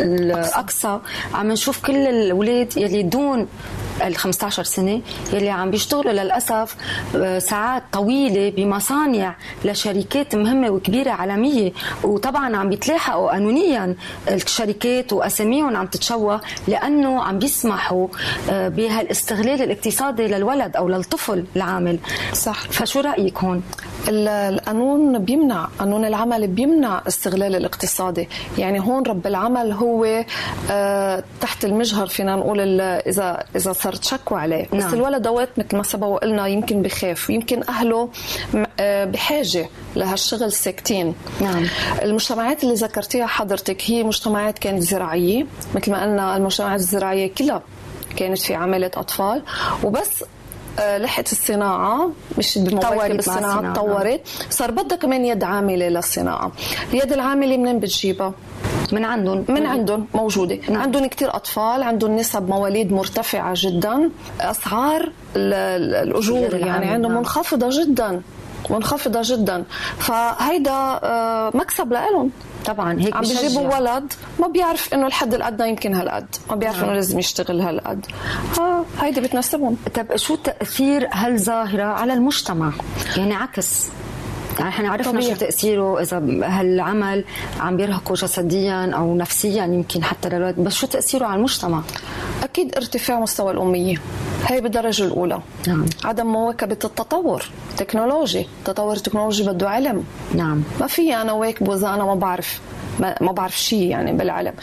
الأقصى 0.00 0.98
عم 1.34 1.52
نشوف 1.52 1.86
كل 1.86 1.96
الأولاد 1.96 2.76
يلي 2.76 3.02
دون 3.02 3.46
ال 4.02 4.16
15 4.16 4.62
سنة 4.62 5.00
يلي 5.32 5.50
عم 5.50 5.70
بيشتغلوا 5.70 6.12
للأسف 6.12 6.76
آه، 7.16 7.38
ساعات 7.38 7.82
طويلة 7.92 8.50
بمصانع 8.50 9.34
لشركات 9.64 10.34
مهمة 10.34 10.70
وكبيرة 10.70 11.10
عالمية. 11.10 11.72
وطبعا 12.04 12.56
عم 12.56 12.68
بيتلاحقوا 12.68 13.30
قانونيا 13.30 13.96
الشركات 14.30 15.12
وأساميهم 15.12 15.76
عم 15.76 15.86
تتشوه 15.86 16.40
لأنه 16.68 17.22
عم 17.22 17.38
بيسمحوا 17.38 18.08
آه، 18.50 18.68
بهالاستغلال 18.68 19.62
الاقتصادي 19.62 20.26
للولد 20.26 20.76
أو 20.76 20.88
للطفل 20.88 21.44
العامل. 21.56 21.98
صح. 22.32 22.60
فشو 22.70 23.00
رأيك 23.00 23.38
هون؟ 23.38 23.62
القانون 24.08 25.18
بيمنع 25.18 25.68
قانون 25.78 26.04
العمل 26.04 26.46
بيمنع 26.46 27.02
استغلال 27.08 27.56
الاقتصادي 27.56 28.28
يعني 28.58 28.80
هون 28.80 29.02
رب 29.02 29.26
العمل 29.26 29.72
هو 29.72 30.24
آه، 30.70 31.24
تحت 31.40 31.64
المجهر 31.64 32.06
فينا 32.06 32.36
نقول 32.36 32.80
إذا 32.80 33.44
إذا 33.56 33.72
صارت 33.72 34.04
شكوى 34.04 34.40
عليه. 34.40 34.66
نعم. 34.72 34.88
بس 34.88 34.94
الولد 34.94 35.26
أوقات 35.26 35.58
مثل 35.58 35.76
ما 35.76 35.82
سبق 35.82 36.06
وقلنا 36.06 36.46
يمكن 36.46 36.82
بخاف 36.82 37.30
ويمكن 37.30 37.62
أهله 37.68 38.08
آه، 38.80 39.04
بحاجة 39.04 39.68
لهالشغل 39.96 40.52
ساكتين. 40.52 41.14
نعم. 41.40 41.66
المجتمعات 42.02 42.64
اللي 42.64 42.74
ذكرتيها 42.74 43.26
حضرتك 43.26 43.82
هي 43.86 44.02
مجتمعات 44.02 44.58
كانت 44.58 44.82
زراعية. 44.82 45.46
مثل 45.74 45.92
ما 45.92 46.02
قلنا 46.02 46.36
المجتمعات 46.36 46.80
الزراعية 46.80 47.34
كلها 47.34 47.62
كانت 48.16 48.38
في 48.38 48.54
عمالة 48.54 48.90
أطفال. 48.96 49.42
وبس 49.84 50.24
آه، 50.80 50.98
لحقت 50.98 51.32
الصناعة 51.32 52.10
مش 52.38 52.58
بمواكب 52.58 53.18
الصناعة 53.18 53.72
تطورت 53.72 54.20
صار 54.50 54.70
بدها 54.70 54.98
كمان 54.98 55.24
يد 55.24 55.44
عاملة 55.44 55.88
للصناعة. 55.88 56.52
اليد 56.92 57.12
العاملة 57.12 57.56
منين 57.56 57.80
بتجيبها؟ 57.80 58.32
من 58.92 59.04
عندهم. 59.04 59.44
من 59.48 59.66
عندهم 59.66 60.06
موجودة. 60.14 60.58
نعم. 60.68 60.82
عندهم 60.82 61.06
كثير 61.06 61.36
أطفال 61.36 61.82
عندهم 61.82 62.16
نسب 62.16 62.48
مواليد 62.48 62.92
مرتفعة 62.92 63.52
جدا. 63.56 64.10
أسعار 64.40 65.12
الأجور 65.36 66.54
يعني 66.54 66.86
عندهم 66.86 67.12
نعم. 67.12 67.20
منخفضة 67.20 67.68
جدا. 67.84 68.22
منخفضة 68.70 69.20
جدا. 69.24 69.64
فهيدا 69.98 70.70
آه، 70.72 71.50
مكسب 71.54 71.92
لهم 71.92 72.30
طبعا 72.66 73.00
هيك 73.00 73.16
عم 73.16 73.22
بيجيبوا 73.22 73.76
ولد 73.76 74.12
ما 74.40 74.48
بيعرف 74.48 74.94
إنه 74.94 75.06
الحد 75.06 75.34
الأدنى 75.34 75.68
يمكن 75.68 75.94
هالقد. 75.94 76.26
ما 76.50 76.56
بيعرف 76.56 76.76
نعم. 76.76 76.84
إنه 76.84 76.94
لازم 76.94 77.18
يشتغل 77.18 77.60
هالقد. 77.60 78.06
فهيدي 78.52 79.20
بتناسبهم. 79.20 79.76
طب 79.94 80.16
شو 80.16 80.34
تاثير 80.34 81.08
هالظاهره 81.12 81.84
على 81.84 82.12
المجتمع؟ 82.12 82.72
يعني 83.16 83.34
عكس. 83.34 83.88
يعني 84.58 84.68
إحنا 84.68 84.90
عرفنا 84.90 85.12
طبيعي. 85.12 85.34
شو 85.34 85.40
تأثيره 85.40 86.00
إذا 86.00 86.18
هالعمل 86.44 87.24
عم 87.60 87.76
بيرهقه 87.76 88.14
جسديا 88.14 88.90
أو 88.94 89.16
نفسيا 89.16 89.64
يمكن 89.64 90.04
حتى 90.04 90.28
للولد 90.28 90.56
بس 90.56 90.74
شو 90.74 90.86
تأثيره 90.86 91.26
على 91.26 91.36
المجتمع؟ 91.36 91.82
أكيد 92.42 92.76
ارتفاع 92.76 93.20
مستوى 93.20 93.52
الأمية 93.52 93.96
هي 94.46 94.60
بالدرجة 94.60 95.04
الأولى. 95.04 95.40
نعم. 95.68 95.86
عدم 96.04 96.26
مواكبة 96.26 96.78
التطور 96.84 97.44
التكنولوجي 97.70 98.46
التطور 98.58 98.96
التكنولوجي 98.96 99.42
بده 99.42 99.70
علم. 99.70 100.04
نعم. 100.34 100.62
ما 100.80 100.86
في 100.86 101.14
أنا 101.14 101.32
واكبه 101.32 101.74
إذا 101.74 101.88
أنا 101.88 102.04
ما 102.04 102.14
بعرف. 102.14 102.60
ما 103.00 103.32
بعرف 103.32 103.58
شيء 103.58 103.82
يعني 103.82 104.12
بالعلم 104.12 104.54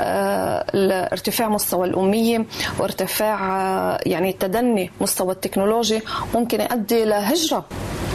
آه 0.00 0.64
ارتفاع 1.12 1.48
مستوى 1.48 1.86
الأمية 1.88 2.46
وارتفاع 2.78 3.60
آه 3.60 4.00
يعني 4.06 4.32
تدني 4.32 4.90
مستوى 5.00 5.32
التكنولوجي 5.32 6.00
ممكن 6.34 6.60
يؤدي 6.60 7.04
لهجرة 7.04 7.64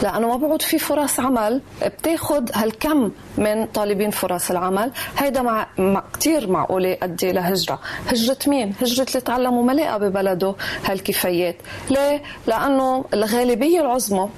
لأنه 0.02 0.28
ما 0.28 0.36
بعود 0.36 0.62
في 0.62 0.78
فرص 0.78 1.20
عمل. 1.20 1.60
بتاخذ 1.86 2.50
هالكم 2.54 3.10
من 3.38 3.66
طالبين 3.66 4.10
فرص 4.10 4.50
العمل. 4.50 4.92
هيدا 5.18 5.42
مع, 5.42 5.66
مع 5.78 6.04
كثير 6.14 6.50
معقوله 6.50 6.88
يؤدي 6.88 7.32
لهجره 7.32 7.78
هجرة. 8.06 8.36
مين؟ 8.46 8.74
هجرة 8.82 9.06
اللي 9.08 9.20
تعلموا 9.20 9.62
ما 9.64 9.96
ببلده 9.96 10.54
هالكفايات 10.84 11.56
ليه؟ 11.90 12.22
لأنه 12.46 13.04
الغالبية 13.14 13.80
العظمى 13.80 14.28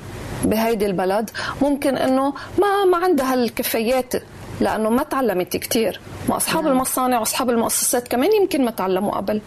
بهيدي 0.45 0.87
البلد 0.87 1.31
ممكن 1.63 1.97
إنه 1.97 2.33
ما 2.59 2.85
ما 2.85 2.97
عندها 2.97 3.33
هالكفايات 3.33 4.13
لأنه 4.61 4.91
ما 4.91 5.03
تعلمت 5.03 5.57
كثير 5.57 6.01
ما 6.29 6.37
أصحاب 6.37 6.65
نعم. 6.65 6.73
المصانع 6.73 7.19
وأصحاب 7.19 7.51
المؤسسات 7.51 8.09
كمان 8.09 8.33
يمكن 8.33 8.65
ما 8.65 8.71
تعلموا 8.71 9.17
قبل. 9.17 9.41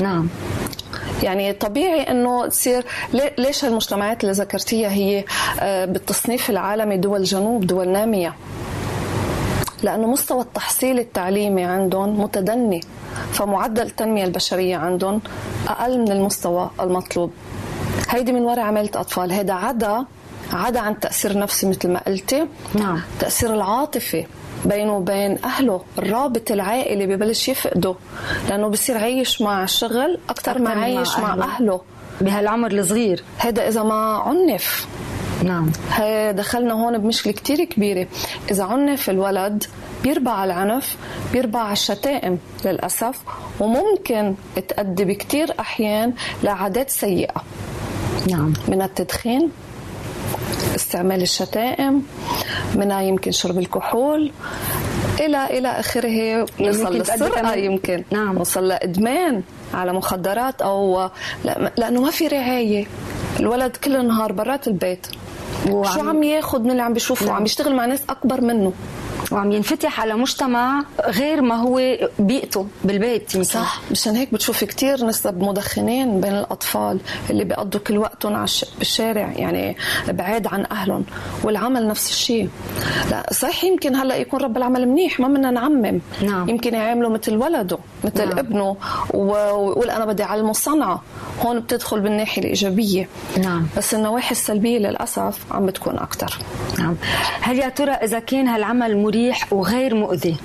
نعم. 0.00 0.28
يعني 1.22 1.52
طبيعي 1.52 2.00
إنه 2.00 2.46
تصير 2.46 2.84
ليش 3.38 3.64
هالمجتمعات 3.64 4.24
اللي 4.24 4.32
ذكرتيها 4.32 4.88
هي 4.88 5.24
آه، 5.60 5.84
بالتصنيف 5.84 6.50
العالمي 6.50 6.96
دول 6.96 7.24
جنوب 7.24 7.66
دول 7.66 7.88
نامية؟ 7.88 8.34
لأنه 9.82 10.06
مستوى 10.06 10.42
التحصيل 10.42 10.98
التعليمي 10.98 11.64
عندهم 11.64 12.20
متدني 12.20 12.80
فمعدل 13.32 13.82
التنمية 13.82 14.24
البشرية 14.24 14.76
عندهم 14.76 15.20
أقل 15.68 15.98
من 15.98 16.12
المستوى 16.12 16.70
المطلوب. 16.80 17.32
هيدي 18.08 18.32
من 18.32 18.42
وراء 18.42 18.60
عماله 18.60 18.90
أطفال. 18.94 19.32
هذا 19.32 19.52
عدا 19.52 20.04
عدا 20.52 20.80
عن 20.80 21.00
تأثير 21.00 21.38
نفسي 21.38 21.68
مثل 21.68 21.88
ما 21.90 22.00
قلتي. 22.06 22.46
نعم. 22.74 23.00
تأثير 23.20 23.54
العاطفي. 23.54 24.26
بينه 24.64 24.96
وبين 24.96 25.38
أهله 25.44 25.80
الرابط 25.98 26.50
العائلي 26.50 27.06
ببلش 27.06 27.48
يفقده 27.48 27.94
لأنه 28.48 28.68
بصير 28.68 28.98
عايش 28.98 29.42
مع 29.42 29.64
الشغل 29.64 30.18
أكثر 30.30 30.58
ما 30.58 30.70
عايش 30.70 31.18
مع, 31.18 31.36
مع 31.36 31.44
أهله. 31.44 31.80
بهالعمر 32.20 32.72
الصغير. 32.72 33.24
هذا 33.38 33.68
إذا 33.68 33.82
ما 33.82 34.16
عنف. 34.16 34.86
نعم. 35.44 35.70
دخلنا 36.32 36.74
هون 36.74 36.98
بمشكلة 36.98 37.32
كتير 37.32 37.64
كبيرة. 37.64 38.06
إذا 38.50 38.64
عنف 38.64 39.10
الولد 39.10 39.64
بيربى 40.02 40.30
على 40.30 40.52
العنف 40.52 40.96
بيربى 41.32 41.58
على 41.58 41.72
الشتائم 41.72 42.38
للأسف 42.64 43.20
وممكن 43.60 44.34
تؤدي 44.68 45.04
بكتير 45.04 45.54
أحيان 45.60 46.12
لعادات 46.42 46.90
سيئة. 46.90 47.42
نعم. 48.30 48.52
من 48.68 48.82
التدخين 48.82 49.50
استعمال 50.76 51.22
الشتائم 51.22 52.02
منها 52.74 53.00
يمكن 53.02 53.30
شرب 53.30 53.58
الكحول 53.58 54.32
إلى 55.20 55.58
إلى 55.58 55.68
آخره. 55.68 56.46
نوصل 56.60 56.94
للسرقة 56.94 57.54
يمكن. 57.54 58.04
نعم. 58.10 58.34
نوصل 58.38 58.68
لإدمان 58.68 59.42
على 59.74 59.92
مخدرات 59.92 60.62
أو 60.62 61.10
لأنه 61.78 62.00
ما 62.00 62.10
في 62.10 62.26
رعاية. 62.28 62.86
الولد 63.40 63.76
كل 63.76 63.96
النهار 63.96 64.32
برات 64.32 64.68
البيت. 64.68 65.06
وعم 65.70 65.94
شو 65.94 66.08
عم 66.08 66.22
ياخذ 66.22 66.60
من 66.60 66.70
اللي 66.70 66.82
عم 66.82 66.92
بيشوفه؟ 66.92 67.26
نعم. 67.26 67.34
عم 67.34 67.44
يشتغل 67.44 67.74
مع 67.74 67.86
ناس 67.86 68.00
أكبر 68.10 68.40
منه. 68.40 68.72
وعم 69.32 69.52
ينفتح 69.52 70.00
على 70.00 70.14
مجتمع 70.14 70.84
غير 71.06 71.42
ما 71.42 71.54
هو 71.54 71.96
بيئته 72.18 72.66
بالبيت 72.84 73.34
يمكن. 73.34 73.44
صح. 73.44 73.80
مشان 73.90 74.16
هيك 74.16 74.34
بتشوفي 74.34 74.66
كثير 74.66 75.06
نسب 75.06 75.40
مدخنين 75.40 76.20
بين 76.20 76.32
الأطفال 76.32 77.00
اللي 77.30 77.44
بيقضوا 77.44 77.80
كل 77.80 77.98
وقتهم 77.98 78.46
بالشارع 78.78 79.32
يعني 79.36 79.76
بعيد 80.08 80.46
عن 80.46 80.66
أهلهم. 80.70 81.04
والعمل 81.44 81.88
نفس 81.88 82.10
الشيء 82.10 82.48
لا 83.10 83.32
صحيح 83.32 83.64
يمكن 83.64 83.96
هلأ 83.96 84.16
يكون 84.16 84.40
رب 84.40 84.56
العمل 84.56 84.88
منيح 84.88 85.20
ما 85.20 85.28
بدنا 85.28 85.50
نعمم. 85.50 86.00
نعم. 86.22 86.48
يمكن 86.48 86.74
يعامله 86.74 87.08
مثل 87.08 87.36
ولده 87.36 87.78
مثل 88.04 88.28
نعم. 88.28 88.38
ابنه 88.38 88.76
ويقول 89.14 89.90
أنا 89.90 90.04
بدي 90.04 90.22
اعلمه 90.22 90.52
صنعه 90.52 91.02
هون 91.40 91.60
بتدخل 91.60 92.00
بالناحية 92.00 92.42
الإيجابية. 92.42 93.08
نعم. 93.42 93.66
بس 93.76 93.94
النواحي 93.94 94.30
السلبية 94.30 94.78
للأسف 94.78 95.38
عم 95.50 95.66
بتكون 95.66 95.98
أكثر 95.98 96.38
نعم. 96.78 96.96
هل 97.40 97.58
يا 97.58 97.68
ترى 97.68 97.90
إذا 97.90 98.18
كان 98.18 98.48
هالعمل 98.48 98.96
مريح 99.14 99.52
وغير 99.52 99.94
مؤذي 99.94 100.36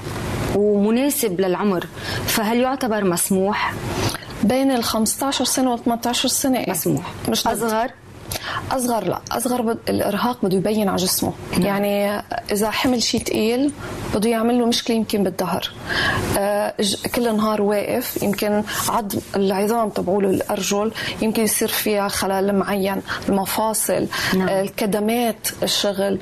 ومناسب 0.56 1.42
للعمر 1.42 1.86
فهل 2.26 2.58
يعتبر 2.58 3.04
مسموح؟ 3.04 3.74
بين 4.44 4.72
ال 4.72 4.84
15 4.84 5.46
سنة 5.46 5.72
وال 5.72 5.84
18 5.84 6.30
سنة. 6.30 6.66
مسموح. 6.68 7.12
مش 7.30 7.48
أصغر؟ 7.48 7.92
أصغر 8.72 9.04
لا. 9.04 9.22
أصغر 9.32 9.62
بد... 9.62 9.78
الإرهاق 9.90 10.46
بده 10.46 10.58
يبين 10.58 10.88
على 10.90 10.98
جسمه. 10.98 11.34
نعم. 11.52 11.62
يعني 11.66 12.24
إذا 12.52 12.70
حمل 12.72 13.04
شيء 13.04 13.24
ثقيل 13.24 13.72
بده 14.16 14.30
يعمل 14.30 14.60
له 14.60 14.66
مشكلة 14.66 14.98
يمكن 14.98 15.24
بالظهر. 15.24 15.72
آه 16.38 16.74
كل 17.16 17.36
نهار 17.38 17.62
واقف 17.62 18.24
يمكن 18.24 18.64
عظم 18.90 19.20
العظام 19.36 19.90
تبعوله 19.90 20.30
الأرجل 20.30 20.92
يمكن 21.22 21.44
يصير 21.44 21.68
فيها 21.68 22.08
خلل 22.08 22.56
معين 22.56 23.02
المفاصل 23.30 24.08
نعم. 24.38 24.50
آه 24.50 24.62
الكدمات 24.62 25.48
الشغل. 25.64 26.20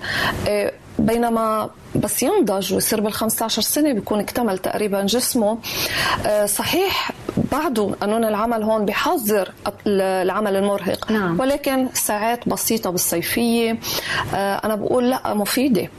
آه 0.47 0.71
بينما 0.99 1.69
بس 1.95 2.23
ينضج 2.23 2.73
ويصير 2.73 3.01
بال 3.01 3.13
15 3.13 3.61
سنة 3.61 3.93
بيكون 3.93 4.19
اكتمل 4.19 4.57
تقريبا 4.57 5.01
جسمه. 5.01 5.57
آه، 6.25 6.45
صحيح 6.45 7.11
بعده 7.51 7.95
قانون 8.01 8.25
العمل 8.25 8.63
هون 8.63 8.85
بحذر 8.85 9.51
العمل 9.87 10.55
المرهق 10.55 11.11
نعم. 11.11 11.39
ولكن 11.39 11.87
ساعات 11.93 12.49
بسيطة 12.49 12.89
بالصيفية. 12.89 13.79
آه، 14.35 14.61
أنا 14.65 14.75
بقول 14.75 15.09
لا 15.09 15.33
مفيدة 15.33 15.89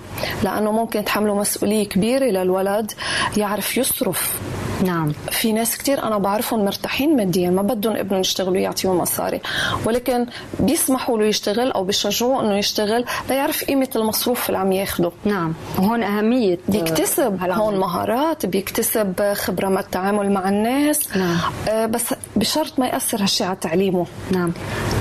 لأنه 0.42 0.72
ممكن 0.72 1.05
تحملوا 1.05 1.40
مسؤولية 1.40 1.88
كبيرة 1.88 2.24
للولد 2.24 2.92
يعرف 3.37 3.77
يصرف. 3.77 4.38
نعم. 4.85 5.12
في 5.31 5.53
ناس 5.53 5.79
كثير 5.79 6.03
أنا 6.03 6.18
بعرفهم 6.18 6.64
مرتاحين 6.64 7.16
ماديا 7.16 7.51
ما 7.51 7.62
بدهم 7.62 7.96
ابنهم 7.96 8.20
يشتغلوا 8.20 8.57
يعطيهم 8.57 8.98
مصاري. 8.98 9.40
ولكن 9.85 10.27
بيسمحوا 10.61 11.18
له 11.18 11.24
يشتغل 11.24 11.72
أو 11.72 11.85
بيشجعوه 11.85 12.40
إنه 12.40 12.59
يشتغل 12.59 13.05
ليعرف 13.31 13.64
قيمة 13.64 13.88
المصروف 13.96 14.48
اللي 14.48 14.59
عم 14.59 14.72
ياخده. 14.72 15.12
نعم. 15.24 15.55
وهون 15.79 16.03
أهمية 16.03 16.59
بيكتسب. 16.69 17.38
هون 17.43 17.79
مهارات 17.79 18.47
بيكتسب 18.47 19.33
خبرة 19.33 19.69
من 19.69 19.79
التعامل 19.79 20.33
مع 20.33 20.49
الناس. 20.49 21.17
نعم. 21.17 21.37
آه 21.69 21.87
بس 21.87 22.14
بشرط 22.37 22.79
ما 22.79 22.87
يأثر 22.87 23.23
هالشيء 23.23 23.47
على 23.47 23.57
تعليمه. 23.61 24.07
نعم. 24.33 24.53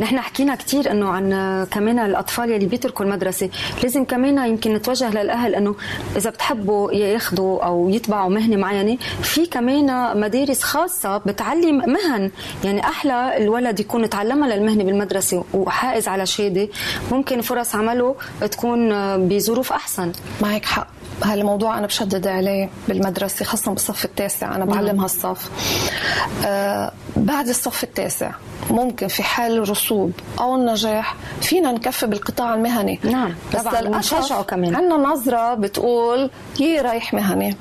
نحن 0.02 0.20
حكينا 0.20 0.56
كثير 0.56 0.92
إنه 0.92 1.10
عن 1.10 1.68
كمان 1.72 2.00
الأطفال 2.00 2.52
يلي 2.52 2.66
بيتركوا 2.66 3.06
المدرسة. 3.06 3.50
لازم 3.84 4.06
كمان 4.06 4.50
يمكن 4.50 4.74
نتوجه 4.74 5.10
للأهل 5.10 5.56
إنه 5.56 5.76
إذا 6.16 6.30
بتحبوا 6.30 6.92
ياخذوا 6.92 7.64
أو 7.64 7.90
يتبعوا 7.90 8.30
مهنة 8.30 8.58
معينة 8.58 8.98
في 9.22 9.46
كمان 9.46 10.20
مدارس 10.20 10.64
خاصة 10.64 11.18
بتعلم 11.18 11.78
مهن. 11.78 12.32
يعني 12.64 12.82
أحلى 12.82 13.38
الولد 13.38 13.80
يكون 13.80 14.10
تعلمها 14.10 14.56
للمهنة 14.56 14.84
بالمدرسة 14.84 15.44
وحائز 15.54 16.08
على 16.08 16.26
شهادة. 16.26 16.70
ممكن 17.12 17.42
فرص 17.42 17.76
عمله 17.76 18.16
تكون 18.52 18.90
بظروف 19.28 19.74
أحسن. 19.74 20.12
معك 20.42 20.67
حق. 20.68 20.88
هالموضوع 21.24 21.78
أنا 21.78 21.88
بشدد 21.88 22.28
عليه 22.28 22.70
بالمدرسة 22.88 23.46
خاصة 23.46 23.72
بالصف 23.72 24.06
التاسع. 24.06 24.56
أنا 24.56 24.66
بعلم 24.66 25.00
هالصف 25.00 25.50
آه 26.46 26.92
بعد 27.16 27.48
الصف 27.48 27.84
التاسع 27.84 28.32
ممكن 28.70 29.08
في 29.08 29.24
حال 29.24 29.58
الرسوب 29.58 30.12
أو 30.40 30.56
النجاح 30.56 31.16
فينا 31.42 31.72
نكفي 31.72 32.06
بالقطاع 32.08 32.54
المهني. 32.54 33.00
نعم 33.04 33.36
بس 33.54 33.66
للأسف 33.66 34.42
كمان. 34.42 34.76
عندنا 34.76 34.98
نظرة 34.98 35.54
بتقول 35.54 36.30
يي 36.60 36.82
رايح 36.82 37.14
مهني. 37.14 37.56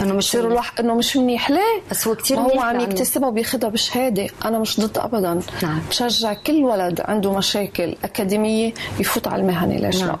انه 0.00 0.14
مش 0.14 0.36
الواحد 0.36 0.80
إنه 0.80 0.94
مش 0.94 1.16
منيح 1.16 1.50
ليه؟ 1.50 1.82
بس 1.90 2.08
هو 2.08 2.14
كثير 2.14 2.38
هو 2.38 2.60
عم 2.60 2.80
يكتسبها 2.80 3.28
وبياخذها 3.28 3.68
بشهادة، 3.68 4.26
أنا 4.44 4.58
مش 4.58 4.80
ضد 4.80 4.98
ابدا 4.98 5.40
نعم. 5.62 5.80
بشجع 5.88 6.32
كل 6.32 6.64
ولد 6.64 7.00
عنده 7.00 7.32
مشاكل 7.32 7.96
أكاديمية 8.04 8.74
يفوت 8.98 9.28
على 9.28 9.42
المهني 9.42 9.78
ليش 9.78 10.02
نعم. 10.02 10.16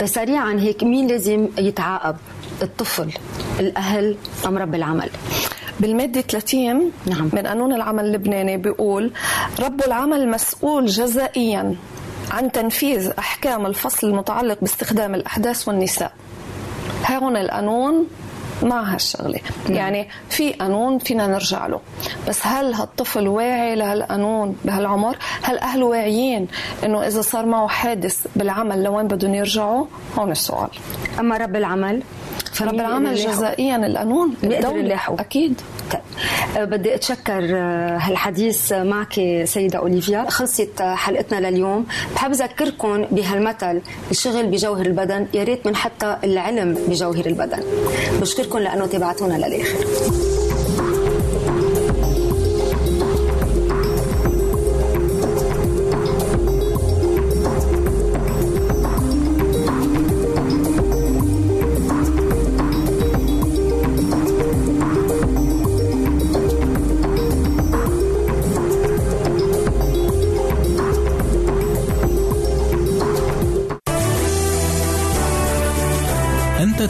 لا؟ 0.00 0.06
سريعا 0.06 0.52
هيك 0.52 0.84
مين 0.84 1.06
لازم 1.06 1.48
يتعاقب؟ 1.58 2.16
الطفل، 2.62 3.12
الأهل 3.60 4.16
أم 4.46 4.58
رب 4.58 4.74
العمل؟ 4.74 5.10
بالمادة 5.80 6.20
30 6.20 6.92
نعم. 7.06 7.30
من 7.32 7.46
قانون 7.46 7.72
العمل 7.72 8.04
اللبناني 8.04 8.56
بيقول 8.56 9.12
رب 9.60 9.80
العمل 9.86 10.28
مسؤول 10.28 10.86
جزائيا 10.86 11.76
عن 12.30 12.52
تنفيذ 12.52 13.10
أحكام 13.18 13.66
الفصل 13.66 14.06
المتعلق 14.06 14.58
باستخدام 14.60 15.14
الأحداث 15.14 15.68
والنساء 15.68 16.12
هون 17.10 17.36
القانون 17.36 18.06
مع 18.62 18.94
هالشغلة 18.94 19.40
نعم. 19.64 19.76
يعني 19.76 20.08
في 20.30 20.52
قانون 20.52 20.98
فينا 20.98 21.26
نرجع 21.26 21.66
له. 21.66 21.80
بس 22.28 22.46
هل 22.46 22.74
هالطفل 22.74 23.28
واعي 23.28 23.76
لهالقانون 23.76 24.56
بهالعمر؟ 24.64 25.16
هل 25.42 25.58
أهله 25.58 25.86
واعيين 25.86 26.48
أنه 26.84 27.06
إذا 27.06 27.20
صار 27.20 27.46
معه 27.46 27.68
حادث 27.68 28.26
بالعمل 28.36 28.82
لوين 28.82 29.08
بدهم 29.08 29.34
يرجعوا؟ 29.34 29.86
هون 30.18 30.30
السؤال. 30.30 30.68
أما 31.18 31.36
رب 31.36 31.56
العمل؟ 31.56 32.02
فرب 32.52 32.74
العمل 32.74 33.14
جزائيا 33.14 33.76
القانون 33.76 34.34
الدولة. 34.44 35.00
أكيد. 35.08 35.60
طيب. 35.92 36.00
أه، 36.56 36.64
بدي 36.64 36.94
أتشكر 36.94 37.56
أه، 37.56 37.98
هالحديث 37.98 38.72
معك 38.72 39.42
سيدة 39.44 39.78
أوليفيا. 39.78 40.30
خلصت 40.30 40.82
حلقتنا 40.82 41.50
لليوم. 41.50 41.86
بحب 42.14 42.30
أذكركم 42.30 43.02
بهالمثل 43.10 43.80
الشغل 44.10 44.46
بجوهر 44.46 44.86
البدن 44.86 45.26
يا 45.34 45.44
ريت 45.44 45.66
من 45.66 45.76
حتى 45.76 46.16
العلم 46.24 46.74
بجوهر 46.88 47.26
البدن. 47.26 47.62
بشكركم 48.20 48.49
لأنه 48.58 48.86
تبعتونا 48.86 49.34
للآخر. 49.34 49.86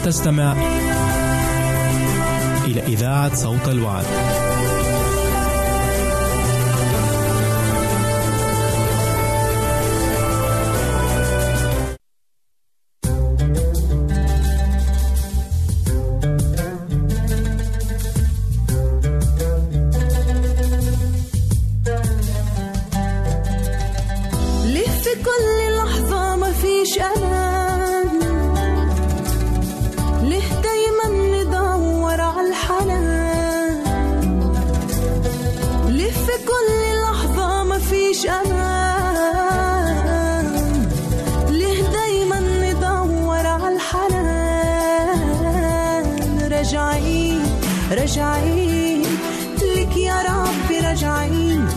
تستمع 0.05 0.55
إذاعة 2.87 3.35
صوت 3.35 3.67
الوعد. 3.67 4.05
في 25.03 25.09
كل 25.23 25.75
لحظة 25.77 26.35
ما 26.35 26.51
فيش 26.51 26.99
أمان 26.99 27.40
راجعين 48.11 49.01
لك 49.61 49.97
يا 49.97 50.15
ربي 50.21 50.79
راجعين 50.79 51.67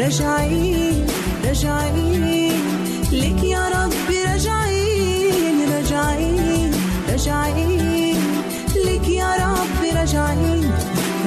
راجعين 0.00 1.06
راجعين 1.44 2.60
لك 3.12 3.44
يا 3.44 3.68
ربي 3.68 4.24
راجعين 4.24 5.72
راجعين 5.72 6.72
راجعين 7.10 8.16
لك 8.76 9.08
يا 9.08 9.30
ربي 9.44 9.90
راجعين 9.90 10.70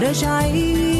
راجعين 0.01 0.94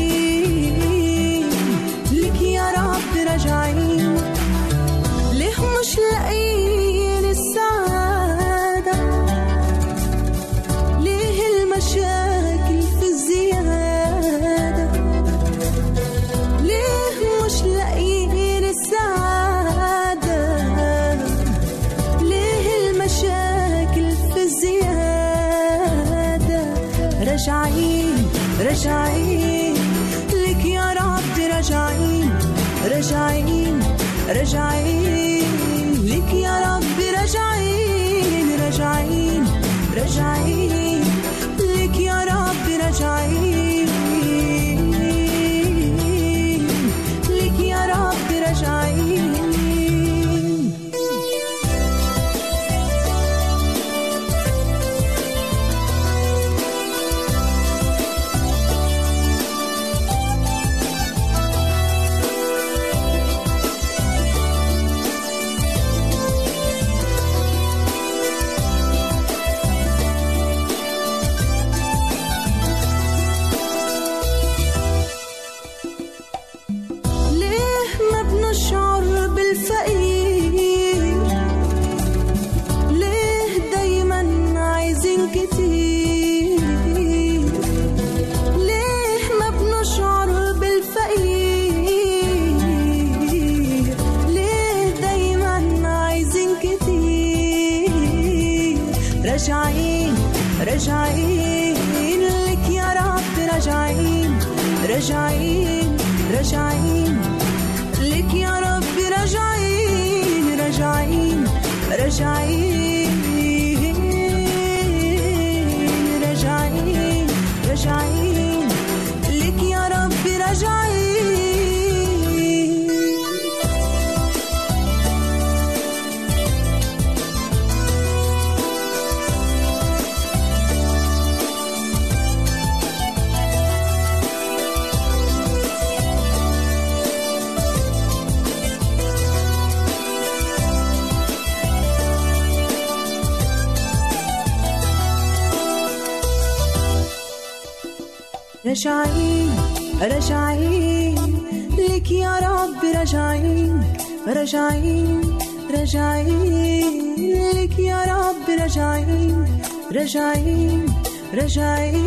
trái 161.56 162.05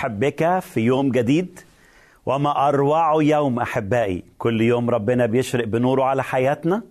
أرحب 0.00 0.20
بك 0.20 0.58
في 0.58 0.80
يوم 0.80 1.10
جديد 1.10 1.60
وما 2.26 2.68
أروع 2.68 3.22
يوم 3.22 3.58
أحبائي. 3.58 4.24
كل 4.38 4.60
يوم 4.60 4.90
ربنا 4.90 5.26
بيشرق 5.26 5.64
بنوره 5.64 6.04
على 6.04 6.22
حياتنا. 6.22 6.82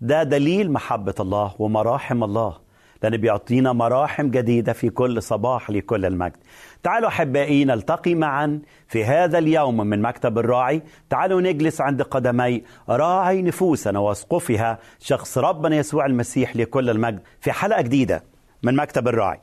ده 0.00 0.22
دليل 0.22 0.72
محبة 0.72 1.14
الله 1.20 1.54
ومراحم 1.58 2.24
الله. 2.24 2.56
لأن 3.02 3.16
بيعطينا 3.16 3.72
مراحم 3.72 4.30
جديدة 4.30 4.72
في 4.72 4.90
كل 4.90 5.22
صباح 5.22 5.70
لكل 5.70 6.04
المجد. 6.04 6.36
تعالوا 6.82 7.08
أحبائي 7.08 7.64
نلتقي 7.64 8.14
معا 8.14 8.60
في 8.88 9.04
هذا 9.04 9.38
اليوم 9.38 9.76
من 9.76 10.02
مكتب 10.02 10.38
الراعي. 10.38 10.82
تعالوا 11.10 11.40
نجلس 11.40 11.80
عند 11.80 12.02
قدمي 12.02 12.62
راعي 12.88 13.42
نفوسنا 13.42 13.98
واسقفها 13.98 14.78
شخص 14.98 15.38
ربنا 15.38 15.76
يسوع 15.76 16.06
المسيح 16.06 16.56
لكل 16.56 16.90
المجد 16.90 17.20
في 17.40 17.52
حلقة 17.52 17.82
جديدة 17.82 18.22
من 18.62 18.76
مكتب 18.76 19.08
الراعي. 19.08 19.40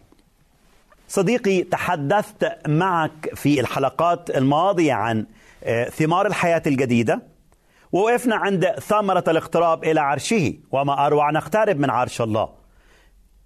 صديقي 1.07 1.63
تحدثت 1.63 2.67
معك 2.67 3.29
في 3.35 3.59
الحلقات 3.59 4.37
الماضية 4.37 4.93
عن 4.93 5.25
آه، 5.63 5.89
ثمار 5.89 6.27
الحياة 6.27 6.61
الجديدة 6.67 7.21
ووقفنا 7.91 8.35
عند 8.35 8.65
ثمرة 8.65 9.23
الاقتراب 9.27 9.83
إلى 9.83 10.01
عرشه 10.01 10.53
وما 10.71 11.05
أروع 11.05 11.31
نقترب 11.31 11.79
من 11.79 11.89
عرش 11.89 12.21
الله. 12.21 12.49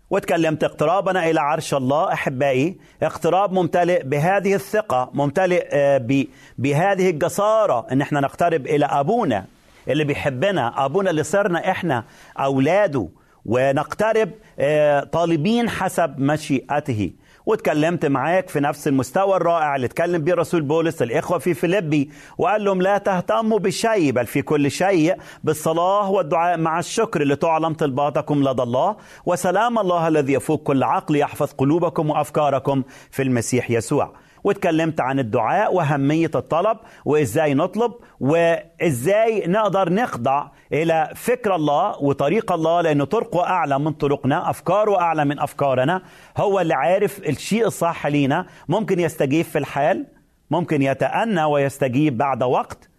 وتكلمت 0.09 0.63
اقترابنا 0.63 1.29
إلى 1.29 1.39
عرش 1.41 1.73
الله 1.73 2.13
أحبائي 2.13 2.77
اقتراب 3.03 3.53
ممتلئ 3.53 4.03
بهذه 4.03 4.55
الثقة 4.55 5.09
ممتلئ 5.13 5.67
آه، 5.71 6.25
بهذه 6.57 7.09
الجسارة 7.09 7.87
أن 7.91 8.01
إحنا 8.01 8.19
نقترب 8.19 8.67
إلى 8.67 8.85
أبونا 8.85 9.45
اللي 9.87 10.03
بيحبنا 10.03 10.85
أبونا 10.85 11.09
اللي 11.09 11.23
صرنا 11.23 11.71
إحنا 11.71 12.03
أولاده 12.39 13.07
ونقترب 13.45 14.29
آه، 14.59 14.99
طالبين 15.03 15.69
حسب 15.69 16.19
مشيئته. 16.19 17.11
واتكلمت 17.49 18.05
معاك 18.05 18.49
في 18.49 18.59
نفس 18.59 18.87
المستوى 18.87 19.35
الرائع 19.37 19.75
اللي 19.75 19.85
اتكلم 19.85 20.21
بيه 20.23 20.33
رسول 20.33 20.61
بولس 20.61 21.01
الإخوة 21.01 21.37
في 21.37 21.53
فيليبي 21.53 22.09
وقال 22.37 22.63
لهم 22.63 22.81
لا 22.81 22.97
تهتموا 22.97 23.59
بشيء 23.59 24.11
بل 24.11 24.25
في 24.25 24.41
كل 24.41 24.71
شيء 24.71 25.17
بالصلاة 25.43 26.09
والدعاء 26.09 26.57
مع 26.57 26.79
الشكر 26.79 27.23
لتعلم 27.23 27.73
طلباتكم 27.73 28.49
لدى 28.49 28.63
الله. 28.63 28.95
وسلام 29.25 29.79
الله 29.79 30.07
الذي 30.07 30.33
يفوق 30.33 30.63
كل 30.63 30.83
عقل 30.83 31.15
يحفظ 31.15 31.51
قلوبكم 31.57 32.09
وأفكاركم 32.09 32.83
في 33.11 33.23
المسيح 33.23 33.71
يسوع. 33.71 34.13
واتكلمت 34.43 35.01
عن 35.01 35.19
الدعاء 35.19 35.73
وأهمية 35.73 36.31
الطلب 36.35 36.77
وإزاي 37.05 37.53
نطلب 37.53 37.91
وإزاي 38.19 39.47
نقدر 39.47 39.93
نخضع 39.93 40.47
إلى 40.73 41.09
فكر 41.15 41.55
الله 41.55 42.03
وطريق 42.03 42.51
الله 42.51 42.81
لأنه 42.81 43.05
طرقه 43.05 43.43
أعلى 43.43 43.79
من 43.79 43.91
طرقنا 43.91 44.49
أفكاره 44.49 45.01
أعلى 45.01 45.25
من 45.25 45.39
أفكارنا. 45.39 46.01
هو 46.37 46.59
اللي 46.59 46.73
عارف 46.73 47.19
الشيء 47.19 47.67
الصح 47.67 48.07
لينا. 48.07 48.45
ممكن 48.67 48.99
يستجيب 48.99 49.45
في 49.45 49.57
الحال 49.57 50.05
ممكن 50.51 50.81
يتأنى 50.81 51.43
ويستجيب 51.43 52.17
بعد 52.17 52.43
وقت. 52.43 52.89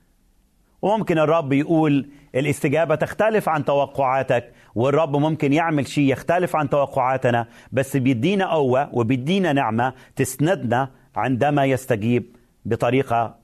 وممكن 0.82 1.18
الرب 1.18 1.52
يقول 1.52 2.08
الاستجابة 2.34 2.94
تختلف 2.94 3.48
عن 3.48 3.64
توقعاتك 3.64 4.52
والرب 4.74 5.16
ممكن 5.16 5.52
يعمل 5.52 5.88
شيء 5.88 6.12
يختلف 6.12 6.56
عن 6.56 6.70
توقعاتنا. 6.70 7.46
بس 7.72 7.96
بيدينا 7.96 8.52
قوة 8.52 8.88
وبيدينا 8.92 9.52
نعمة 9.52 9.92
تسندنا 10.16 10.90
عندما 11.16 11.64
يستجيب 11.64 12.36
بطريقة 12.64 13.34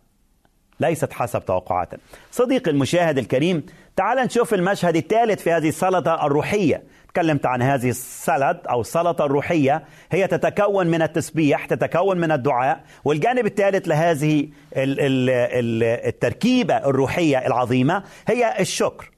ليست 0.80 1.12
حسب 1.12 1.44
توقعاتنا 1.44 2.00
صديقي 2.32 2.70
المشاهد 2.70 3.18
الكريم 3.18 3.66
تعال 3.96 4.18
نشوف 4.18 4.54
المشهد 4.54 4.96
الثالث 4.96 5.42
في 5.42 5.52
هذه 5.52 5.68
السلطة 5.68 6.26
الروحية. 6.26 6.82
تكلمت 7.08 7.46
عن 7.46 7.62
هذه 7.62 7.88
السلد 7.88 8.60
أو 8.70 8.80
السلطة 8.80 9.24
الروحية. 9.24 9.84
هي 10.12 10.26
تتكون 10.26 10.86
من 10.86 11.02
التسبيح 11.02 11.64
تتكون 11.66 12.18
من 12.18 12.32
الدعاء 12.32 12.84
والجانب 13.04 13.46
الثالث 13.46 13.88
لهذه 13.88 14.40
ال- 14.76 15.00
ال- 15.00 15.30
ال- 15.30 16.06
التركيبة 16.06 16.76
الروحية 16.76 17.46
العظيمة 17.46 18.02
هي 18.28 18.60
الشكر. 18.60 19.10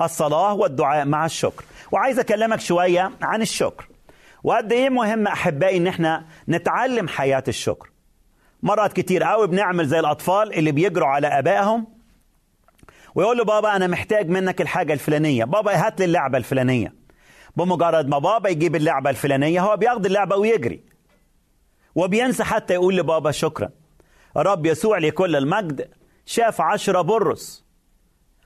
الصلاة 0.00 0.54
والدعاء 0.54 1.04
مع 1.04 1.26
الشكر. 1.26 1.64
وعايز 1.92 2.18
أكلمك 2.18 2.60
شوية 2.60 3.10
عن 3.22 3.42
الشكر. 3.42 3.88
وقد 4.48 4.72
إيه 4.72 4.88
مهم 4.88 5.26
أحبائي 5.26 5.76
إن 5.76 5.86
إحنا 5.86 6.26
نتعلم 6.48 7.08
حياة 7.08 7.44
الشكر. 7.48 7.90
مرات 8.62 8.92
كتير 8.92 9.22
قوي 9.22 9.46
بنعمل 9.46 9.86
زي 9.86 10.00
الأطفال 10.00 10.54
اللي 10.54 10.72
بيجروا 10.72 11.08
على 11.08 11.26
آبائهم 11.26 11.86
ويقول 13.14 13.38
له 13.38 13.44
بابا 13.44 13.76
أنا 13.76 13.86
محتاج 13.86 14.28
منك 14.28 14.60
الحاجة 14.60 14.92
الفلانية. 14.92 15.44
بابا 15.44 15.86
هات 15.86 15.98
لي 15.98 16.04
اللعبة 16.04 16.38
الفلانية. 16.38 16.94
بمجرد 17.56 18.08
ما 18.08 18.18
بابا 18.18 18.48
يجيب 18.48 18.76
اللعبة 18.76 19.10
الفلانية 19.10 19.60
هو 19.60 19.76
بياخد 19.76 20.06
اللعبة 20.06 20.36
ويجري. 20.36 20.84
وبينسى 21.94 22.44
حتى 22.44 22.74
يقول 22.74 22.96
لبابا 22.96 23.30
شكرا. 23.30 23.68
الرب 24.36 24.66
يسوع 24.66 24.98
لكل 24.98 25.36
المجد 25.36 25.90
شاف 26.26 26.60
عشرة 26.60 27.00
برص. 27.00 27.64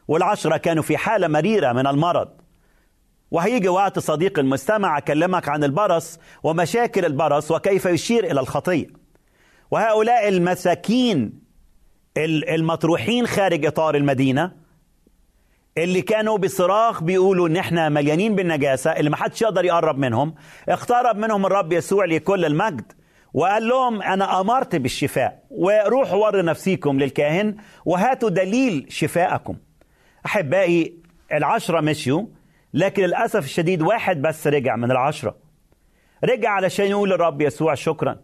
والعشرة 0.09 0.57
كانوا 0.57 0.83
في 0.83 0.97
حالة 0.97 1.29
مريرة 1.29 1.73
من 1.73 1.87
المرض. 1.87 2.42
وهيجي 3.33 3.69
وقت 3.69 3.99
صديق 3.99 4.39
المستمع 4.39 4.99
أكلمك 4.99 5.49
عن 5.49 5.65
البرص 5.65 6.19
ومشاكل 6.43 7.05
البرص 7.05 7.51
وكيف 7.51 7.87
يشير 7.87 8.25
إلى 8.31 8.41
الخطية 8.41 8.87
وهؤلاء 9.71 10.29
المساكين 10.29 11.43
المطروحين 12.17 13.27
خارج 13.27 13.67
إطار 13.67 13.95
المدينة 13.95 14.53
اللي 15.79 16.03
كانوا 16.03 16.39
بصراخ 16.39 17.03
بيقولوا 17.03 17.49
إن 17.49 17.57
إحنا 17.57 17.89
مليانين 17.89 18.35
بالنجاسة 18.35 18.91
اللي 18.91 19.11
ما 19.11 19.17
حدش 19.17 19.43
يقدر 19.43 19.65
يقرب 19.65 19.99
منهم. 19.99 20.35
اقترب 20.69 21.17
منهم 21.17 21.47
الرب 21.47 21.73
يسوع 21.73 22.05
لكل 22.05 22.45
المجد 22.45 22.93
وقال 23.35 23.69
لهم 23.69 24.03
أنا 24.03 24.41
أمرت 24.41 24.77
بالشفاء 24.77 25.43
وروحوا 25.51 26.27
وروا 26.27 26.43
نفسيكم 26.43 26.99
للكاهن 27.01 27.57
وهاتوا 27.85 28.29
دليل 28.29 28.87
شفائكم 28.89 29.57
أحبائي 30.27 30.95
العشرة 31.33 31.81
مشيوا 31.81 32.23
لكن 32.75 33.03
للأسف 33.03 33.45
الشديد 33.45 33.83
واحد 33.83 34.23
بس 34.23 34.47
رجع 34.47 34.77
من 34.77 34.91
العشرة. 34.91 35.37
رجع 36.25 36.51
علشان 36.51 36.87
يقول 36.87 37.11
للرب 37.11 37.41
يسوع 37.41 37.75
شكرا. 37.75 38.17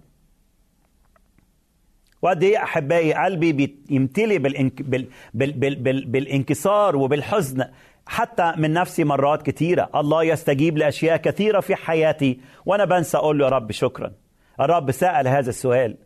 وقد 2.23 2.43
إيه 2.43 2.63
أحبائي 2.63 3.15
قلبي 3.15 3.53
بيمتلي 3.53 4.39
بالإنك 4.39 4.83
بال 4.83 5.09
بال 5.35 5.53
بال 5.53 5.75
بال 5.75 6.05
بالانكسار 6.05 6.97
وبالحزن 6.97 7.65
حتى 8.07 8.53
من 8.57 8.73
نفسي 8.73 9.05
مرات 9.05 9.43
كثيره 9.43 9.91
الله 9.95 10.23
يستجيب 10.23 10.79
لأشياء 10.79 11.17
كثيرة 11.17 11.61
في 11.61 11.77
حياتي 11.77 12.41
وأنا 12.67 12.85
بنسى 12.85 13.17
أقول 13.17 13.39
له 13.39 13.45
يا 13.45 13.51
رب 13.51 13.73
شكرا. 13.73 14.13
الرب 14.61 14.91
سأل 14.91 15.29
هذا 15.29 15.51
السؤال. 15.51 15.97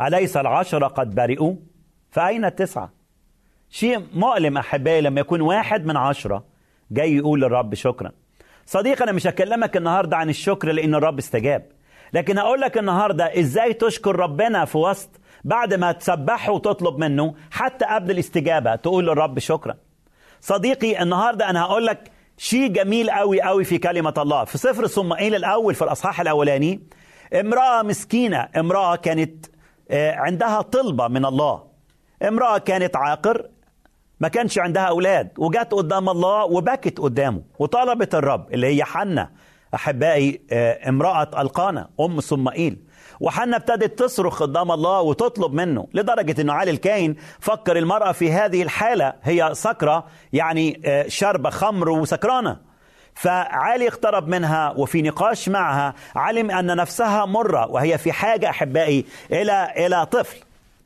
أليس 0.00 0.36
العشرة 0.36 0.86
قد 0.86 1.14
برئوا؟ 1.14 1.54
فأين 2.10 2.44
التسعة؟ 2.44 2.92
شيء 3.70 4.06
مؤلم 4.14 4.58
أحبائي 4.58 5.00
لما 5.00 5.20
يكون 5.20 5.40
واحد 5.40 5.86
من 5.86 5.96
عشرة 5.96 6.44
جاي 6.90 7.16
يقول 7.16 7.40
للرب 7.40 7.74
شكرا. 7.74 8.12
صديقي 8.66 9.04
أنا 9.04 9.12
مش 9.12 9.26
هكلمك 9.26 9.76
النهارده 9.76 10.16
عن 10.16 10.28
الشكر 10.28 10.72
لأن 10.72 10.94
الرب 10.94 11.18
استجاب. 11.18 11.66
لكن 12.12 12.38
هقول 12.38 12.60
لك 12.60 12.78
النهارده 12.78 13.40
إزاي 13.40 13.72
تشكر 13.72 14.16
ربنا 14.16 14.64
في 14.64 14.78
وسط 14.78 15.10
بعد 15.44 15.74
ما 15.74 15.92
تسبحه 15.92 16.52
وتطلب 16.52 16.98
منه 16.98 17.34
حتى 17.50 17.84
قبل 17.84 18.10
الاستجابة 18.10 18.74
تقول 18.74 19.06
للرب 19.06 19.38
شكرا. 19.38 19.74
صديقي 20.40 21.02
النهارده 21.02 21.50
أنا 21.50 21.62
هقول 21.62 21.86
لك 21.86 22.10
شيء 22.36 22.66
جميل 22.66 23.10
قوي 23.10 23.42
قوي 23.42 23.64
في 23.64 23.78
كلمة 23.78 24.14
الله. 24.18 24.44
في 24.44 24.58
سفر 24.58 24.86
صمائيل 24.86 25.34
الأول 25.34 25.74
في 25.74 25.82
الأصحاح 25.82 26.20
الأولاني 26.20 26.80
امرأة 27.40 27.82
مسكينة 27.82 28.48
امرأة 28.56 28.96
كانت 28.96 29.46
عندها 29.92 30.62
طلبة 30.62 31.08
من 31.08 31.24
الله. 31.24 31.62
امرأة 32.28 32.58
كانت 32.58 32.96
عاقر 32.96 33.46
ما 34.20 34.28
كانش 34.28 34.58
عندها 34.58 34.82
أولاد 34.82 35.28
وجت 35.38 35.72
قدام 35.72 36.08
الله 36.08 36.44
وبكت 36.44 36.98
قدامه 36.98 37.42
وطلبت 37.58 38.14
الرب 38.14 38.54
اللي 38.54 38.66
هي 38.66 38.84
حنة 38.84 39.30
أحبائي 39.74 40.40
امرأة 40.88 41.40
ألقانا 41.42 41.88
أم 42.00 42.20
صمائيل. 42.20 42.78
وحنا 43.20 43.56
ابتدت 43.56 43.98
تصرخ 43.98 44.42
قدام 44.42 44.72
الله 44.72 45.00
وتطلب 45.00 45.52
منه 45.52 45.86
لدرجة 45.94 46.40
أنه 46.40 46.52
علي 46.52 46.70
الكاين 46.70 47.16
فكر 47.40 47.78
المرأة 47.78 48.12
في 48.12 48.32
هذه 48.32 48.62
الحالة 48.62 49.12
هي 49.22 49.50
سكرة 49.52 50.06
يعني 50.32 50.82
شرب 51.08 51.48
خمر 51.48 51.88
وسكرانة. 51.88 52.56
فعلي 53.14 53.88
اقترب 53.88 54.28
منها 54.28 54.70
وفي 54.70 55.02
نقاش 55.02 55.48
معها 55.48 55.94
علم 56.16 56.50
أن 56.50 56.76
نفسها 56.76 57.24
مرة 57.24 57.70
وهي 57.70 57.98
في 57.98 58.12
حاجة 58.12 58.50
أحبائي 58.50 59.04
إلى 59.32 59.72
إلى 59.76 60.06
طفل. 60.06 60.36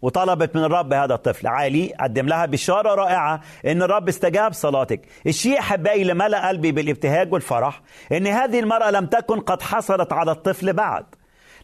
وطلبت 0.03 0.57
من 0.57 0.65
الرب 0.65 0.93
هذا 0.93 1.15
الطفل. 1.15 1.47
عالي 1.47 1.93
قدم 2.01 2.27
لها 2.27 2.47
بشارة 2.47 2.95
رائعة 2.95 3.41
إن 3.67 3.83
الرب 3.83 4.09
استجاب 4.09 4.53
صلاتك. 4.53 5.01
الشيء 5.27 5.59
أحبائي 5.59 6.03
اللي 6.03 6.15
ملأ 6.15 6.49
قلبي 6.49 6.73
بالابتهاج 6.73 7.33
والفرح 7.33 7.83
إن 8.13 8.27
هذه 8.27 8.61
المرأة 8.61 8.91
لم 8.91 9.07
تكن 9.07 9.41
قد 9.41 9.63
حصلت 9.63 10.13
على 10.13 10.31
الطفل 10.31 10.73
بعد. 10.73 11.05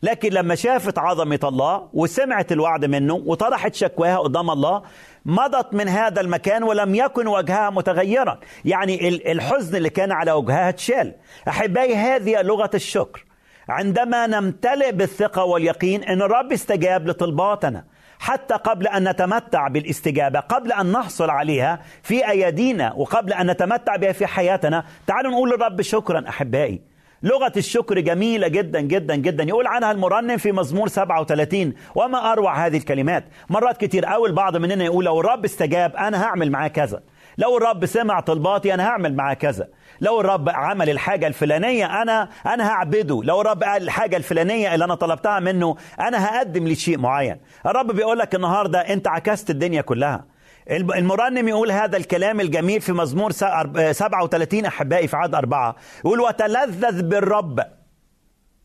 لكن 0.02 0.32
لما 0.32 0.54
شافت 0.54 0.98
عظمة 0.98 1.40
الله 1.44 1.88
وسمعت 1.92 2.52
الوعد 2.52 2.84
منه 2.84 3.14
وطرحت 3.14 3.74
شكواها 3.74 4.18
قدام 4.18 4.50
الله 4.50 4.82
مضت 5.24 5.74
من 5.74 5.88
هذا 5.88 6.20
المكان 6.20 6.62
ولم 6.62 6.94
يكن 6.94 7.26
وجهها 7.26 7.70
متغيرا. 7.70 8.38
يعني 8.64 9.08
الحزن 9.32 9.76
اللي 9.76 9.90
كان 9.90 10.12
على 10.12 10.32
وجهها 10.32 10.68
اتشال. 10.68 11.14
أحبائي 11.48 11.94
هذه 11.94 12.42
لغة 12.42 12.70
الشكر. 12.74 13.24
عندما 13.68 14.26
نمتلئ 14.26 14.92
بالثقة 14.92 15.44
واليقين 15.44 16.04
أن 16.04 16.22
الرب 16.22 16.52
استجاب 16.52 17.08
لطلباتنا. 17.08 17.84
حتى 18.18 18.54
قبل 18.54 18.86
أن 18.86 19.08
نتمتع 19.08 19.68
بالاستجابة 19.68 20.40
قبل 20.40 20.72
أن 20.72 20.92
نحصل 20.92 21.30
عليها 21.30 21.80
في 22.02 22.30
أيدينا 22.30 22.92
وقبل 22.92 23.32
أن 23.32 23.50
نتمتع 23.50 23.96
بها 23.96 24.12
في 24.12 24.26
حياتنا. 24.26 24.84
تعالوا 25.06 25.30
نقول 25.30 25.50
للرب 25.50 25.82
شكرا 25.82 26.28
أحبائي. 26.28 26.80
لغة 27.22 27.52
الشكر 27.56 28.00
جميلة 28.00 28.48
جدا 28.48 28.80
جدا 28.80 29.16
جدا. 29.16 29.44
يقول 29.44 29.66
عنها 29.66 29.92
المرنم 29.92 30.36
في 30.36 30.52
مزمور 30.52 30.88
37 30.88 31.74
وما 31.94 32.32
أروع 32.32 32.66
هذه 32.66 32.76
الكلمات؟ 32.76 33.24
مرات 33.50 33.76
كتير 33.76 34.14
أول 34.14 34.32
بعض 34.32 34.56
مننا 34.56 34.84
يقول 34.84 35.04
لو 35.04 35.20
الرب 35.20 35.44
استجاب 35.44 35.96
أنا 35.96 36.24
هعمل 36.24 36.50
معاه 36.50 36.68
كذا. 36.68 37.02
لو 37.38 37.56
الرب 37.56 37.86
سمع 37.86 38.20
طلباتي 38.20 38.74
أنا 38.74 38.88
هعمل 38.88 39.14
معاه 39.14 39.34
كذا. 39.34 39.68
لو 40.00 40.20
الرب 40.20 40.48
عمل 40.48 40.90
الحاجة 40.90 41.26
الفلانية 41.26 42.02
أنا 42.02 42.28
أنا 42.46 42.68
هعبده. 42.68 43.20
لو 43.24 43.40
الرب 43.40 43.62
قال 43.62 43.82
الحاجة 43.82 44.16
الفلانية 44.16 44.74
اللي 44.74 44.84
أنا 44.84 44.94
طلبتها 44.94 45.40
منه 45.40 45.76
أنا 46.00 46.26
هقدم 46.26 46.68
لشيء 46.68 46.98
معين. 46.98 47.40
الرب 47.66 47.86
بيقول 47.92 48.18
لك 48.18 48.34
النهاردة 48.34 48.78
أنت 48.80 49.08
عكست 49.08 49.50
الدنيا 49.50 49.80
كلها. 49.80 50.24
المرنم 50.70 51.48
يقول 51.48 51.70
هذا 51.70 51.96
الكلام 51.96 52.40
الجميل 52.40 52.80
في 52.80 52.92
مزمور 52.92 53.30
37 53.32 54.64
أحبائي 54.64 55.08
في 55.08 55.16
عدد 55.16 55.34
أربعة. 55.34 55.76
يقول 56.04 56.20
وتلذذ 56.20 57.02
بالرب 57.02 57.60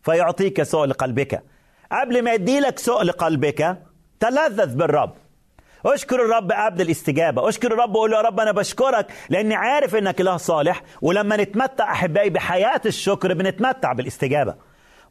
فيعطيك 0.04 0.64
سؤل 0.64 0.94
قلبك 0.94 1.44
قبل 1.92 2.24
ما 2.24 2.34
يديلك 2.34 2.80
سؤل 2.80 3.12
قلبك 3.12 3.78
تلذذ 4.20 4.76
بالرب. 4.76 5.14
أشكر 5.86 6.26
الرب 6.26 6.52
قبل 6.52 6.82
الاستجابة. 6.82 7.50
أشكر 7.50 7.74
الرب 7.74 7.96
وقول 7.96 8.12
له 8.12 8.18
يا 8.18 8.22
رب 8.22 8.40
أنا 8.40 8.52
بشكرك 8.52 9.08
لأني 9.30 9.56
عارف 9.56 9.96
أنك 9.96 10.22
إله 10.22 10.38
صالح 10.38 10.82
ولما 11.02 11.38
نتمتع 11.38 11.92
أحبائي 11.92 12.30
بحياة 12.30 12.82
الشكر 12.86 13.34
بنتمتع 13.34 13.94
بالاستجابة. 13.94 14.56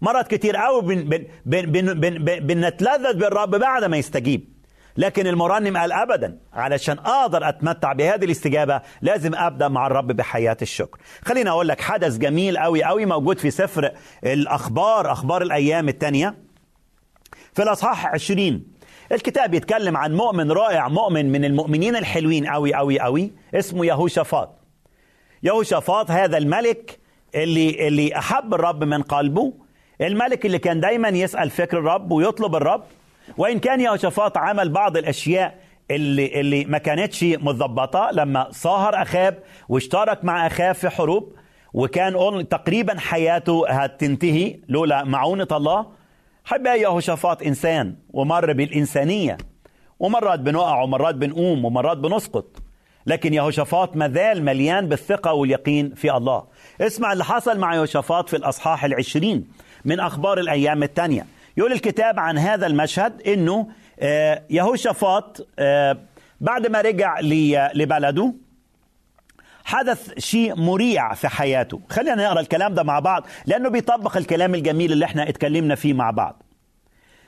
مرات 0.01 0.29
كتير 0.29 0.57
قوي 0.57 0.83
بن 0.83 1.05
بن 1.05 1.27
بن 1.47 1.73
بن 1.73 2.01
بن 2.01 2.25
بن 2.25 2.47
بنتلذذ 2.47 3.15
بالرب 3.15 3.51
بعد 3.51 3.85
ما 3.85 3.97
يستجيب. 3.97 4.61
لكن 4.97 5.27
المرنم 5.27 5.77
قال 5.77 5.93
ابدا 5.93 6.39
علشان 6.53 6.99
أقدر 6.99 7.49
أتمتع 7.49 7.93
بهذه 7.93 8.25
الاستجابة 8.25 8.81
لازم 9.03 9.35
أبدأ 9.35 9.69
مع 9.69 9.87
الرب 9.87 10.07
بحياة 10.07 10.57
الشكر. 10.63 10.99
خليني 11.25 11.51
أقول 11.51 11.69
لك 11.69 11.81
حدث 11.81 12.19
جميل 12.19 12.59
قوي 12.59 12.85
قوي 12.85 13.07
موجود 13.07 13.39
في 13.39 13.51
سفر 13.51 13.93
الأخبار 14.25 15.13
أخبار 15.13 15.43
الأيام 15.43 15.89
الثانية 15.89 16.35
في 17.55 17.63
الأصحاح 17.63 18.07
20 18.07 18.63
الكتاب 19.13 19.55
يتكلم 19.55 19.97
عن 19.97 20.15
مؤمن 20.15 20.53
رائع 20.53 20.89
مؤمن 20.89 21.33
من 21.33 21.45
المؤمنين 21.45 21.97
الحلوين 21.97 22.47
قوي 22.47 22.75
قوي 22.75 23.01
قوي 23.01 23.33
اسمه 23.55 23.87
يهوشافاط. 23.87 24.59
يهوشافاط 25.43 26.11
هذا 26.11 26.39
الملك 26.39 26.99
اللي 27.35 27.89
اللي 27.89 28.19
أحب 28.19 28.55
الرب 28.55 28.85
من 28.85 29.03
قلبه 29.03 29.53
الملك 30.01 30.47
اللي 30.47 30.59
كان 30.59 30.81
دايما 30.81 31.09
يسأل 31.09 31.51
فكر 31.51 31.79
الرب 31.79 32.11
ويطلب 32.13 32.57
الرب. 32.57 32.83
وإن 33.39 33.59
كان 33.59 33.81
يهوشافاط 33.81 34.37
عمل 34.39 34.69
بعض 34.69 34.97
الأشياء 34.97 35.59
اللي, 35.91 36.41
اللي 36.41 36.65
ما 36.65 36.79
كانتش 36.79 37.25
متظبطة 37.25 38.11
لما 38.13 38.49
صاهر 38.51 39.03
أخاب 39.03 39.39
واشترك 39.69 40.25
مع 40.25 40.47
أخاب 40.47 40.75
في 40.75 40.89
حروب 40.89 41.33
وكان 41.75 42.49
تقريبا 42.49 42.99
حياته 42.99 43.69
هتنتهي 43.69 44.57
لولا 44.69 45.05
معونة 45.05 45.49
الله 45.53 45.87
حب 46.51 46.67
يهوشافاط 46.67 47.43
إنسان 47.43 47.95
ومر 48.13 48.53
بالإنسانية 48.53 49.39
ومرات 49.99 50.41
بنقع 50.41 50.83
ومرات 50.83 51.15
بنقوم 51.15 51.65
ومرات 51.65 51.97
بنسقط 51.97 52.47
لكن 53.07 53.35
يهوشافاط 53.35 53.97
مازال 53.97 54.45
مليان 54.45 54.89
بالثقة 54.89 55.33
واليقين 55.33 55.95
في 55.95 56.17
الله. 56.17 56.45
اسمع 56.81 57.13
اللي 57.13 57.25
حصل 57.25 57.59
مع 57.59 57.75
يهوشافاط 57.75 58.29
في 58.29 58.37
الأصحاح 58.37 58.85
العشرين 58.85 59.49
من 59.85 60.01
أخبار 60.01 60.39
الأيام 60.39 60.83
الثانية 60.83 61.27
يقول 61.57 61.73
الكتاب 61.73 62.19
عن 62.19 62.39
هذا 62.39 62.67
المشهد 62.67 63.23
إنه 63.23 63.67
يهوشافاط 64.51 65.47
بعد 66.41 66.67
ما 66.71 66.81
رجع 66.81 67.21
لبلده 67.75 68.35
حدث 69.71 70.19
شيء 70.19 70.55
مريع 70.55 71.15
في 71.15 71.29
حياته. 71.29 71.81
خلينا 71.89 72.15
نقرأ 72.15 72.41
الكلام 72.41 72.75
ده 72.75 72.83
مع 72.83 72.99
بعض 72.99 73.27
لأنه 73.47 73.69
بيطبق 73.69 74.17
الكلام 74.17 74.55
الجميل 74.55 74.93
اللي 74.93 75.05
إحنا 75.05 75.29
اتكلمنا 75.29 75.75
فيه 75.75 75.95
مع 75.95 76.11
بعض. 76.11 76.43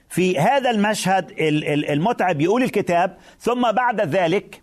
في 0.08 0.38
هذا 0.38 0.70
المشهد 0.70 1.32
المتعب 1.90 2.40
يقول 2.40 2.62
الكتاب 2.62 3.16
ثم 3.38 3.72
بعد 3.72 4.00
ذلك 4.00 4.62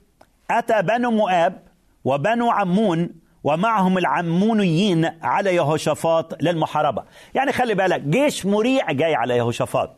أتى 0.52 0.82
بنو 0.82 1.12
مؤاب 1.12 1.64
وبنو 2.04 2.52
عمون 2.52 3.10
ومعهم 3.44 3.98
العمونيين 3.98 5.12
على 5.22 5.56
يهوشافاط 5.56 6.44
للمحاربة. 6.44 7.04
يعني 7.36 7.52
خلي 7.52 7.76
بالك 7.76 8.02
جيش 8.02 8.46
مريع 8.46 8.92
جاي 8.92 9.16
على 9.16 9.38
يهوشافاط. 9.38 9.96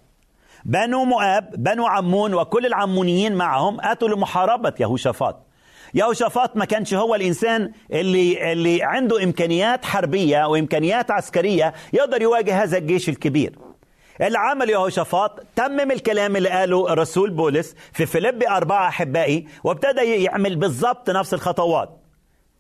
بنو 0.66 1.06
مؤاب 1.06 1.64
بنو 1.64 1.86
عمون 1.86 2.34
وكل 2.34 2.66
العمونيين 2.66 3.36
معهم 3.36 3.78
أتوا 3.82 4.08
لمحاربة 4.10 4.74
يهوشافاط. 4.80 5.48
يهوشافاط 5.94 6.58
ما 6.58 6.66
كانش 6.66 6.94
هو 6.94 7.16
الإنسان 7.16 7.72
اللي, 7.92 8.52
اللي 8.52 8.84
عنده 8.84 9.24
إمكانيات 9.24 9.86
حربية 9.86 10.46
وإمكانيات 10.48 11.12
عسكرية 11.12 11.74
يقدر 11.94 12.22
يواجه 12.22 12.64
هذا 12.64 12.78
الجيش 12.78 13.10
الكبير. 13.10 13.56
اللي 14.22 14.38
عمل 14.38 14.70
يهوشافاط 14.70 15.40
تمم 15.56 15.92
الكلام 15.92 16.36
اللي 16.36 16.50
قاله 16.50 16.94
الرسول 16.94 17.30
بولس 17.30 17.76
في 17.94 18.06
فيليب 18.06 18.44
أربعة 18.44 18.88
أحبائي 18.88 19.48
وابتدى 19.64 20.24
يعمل 20.24 20.56
بالضبط 20.56 21.10
نفس 21.10 21.34
الخطوات. 21.34 22.01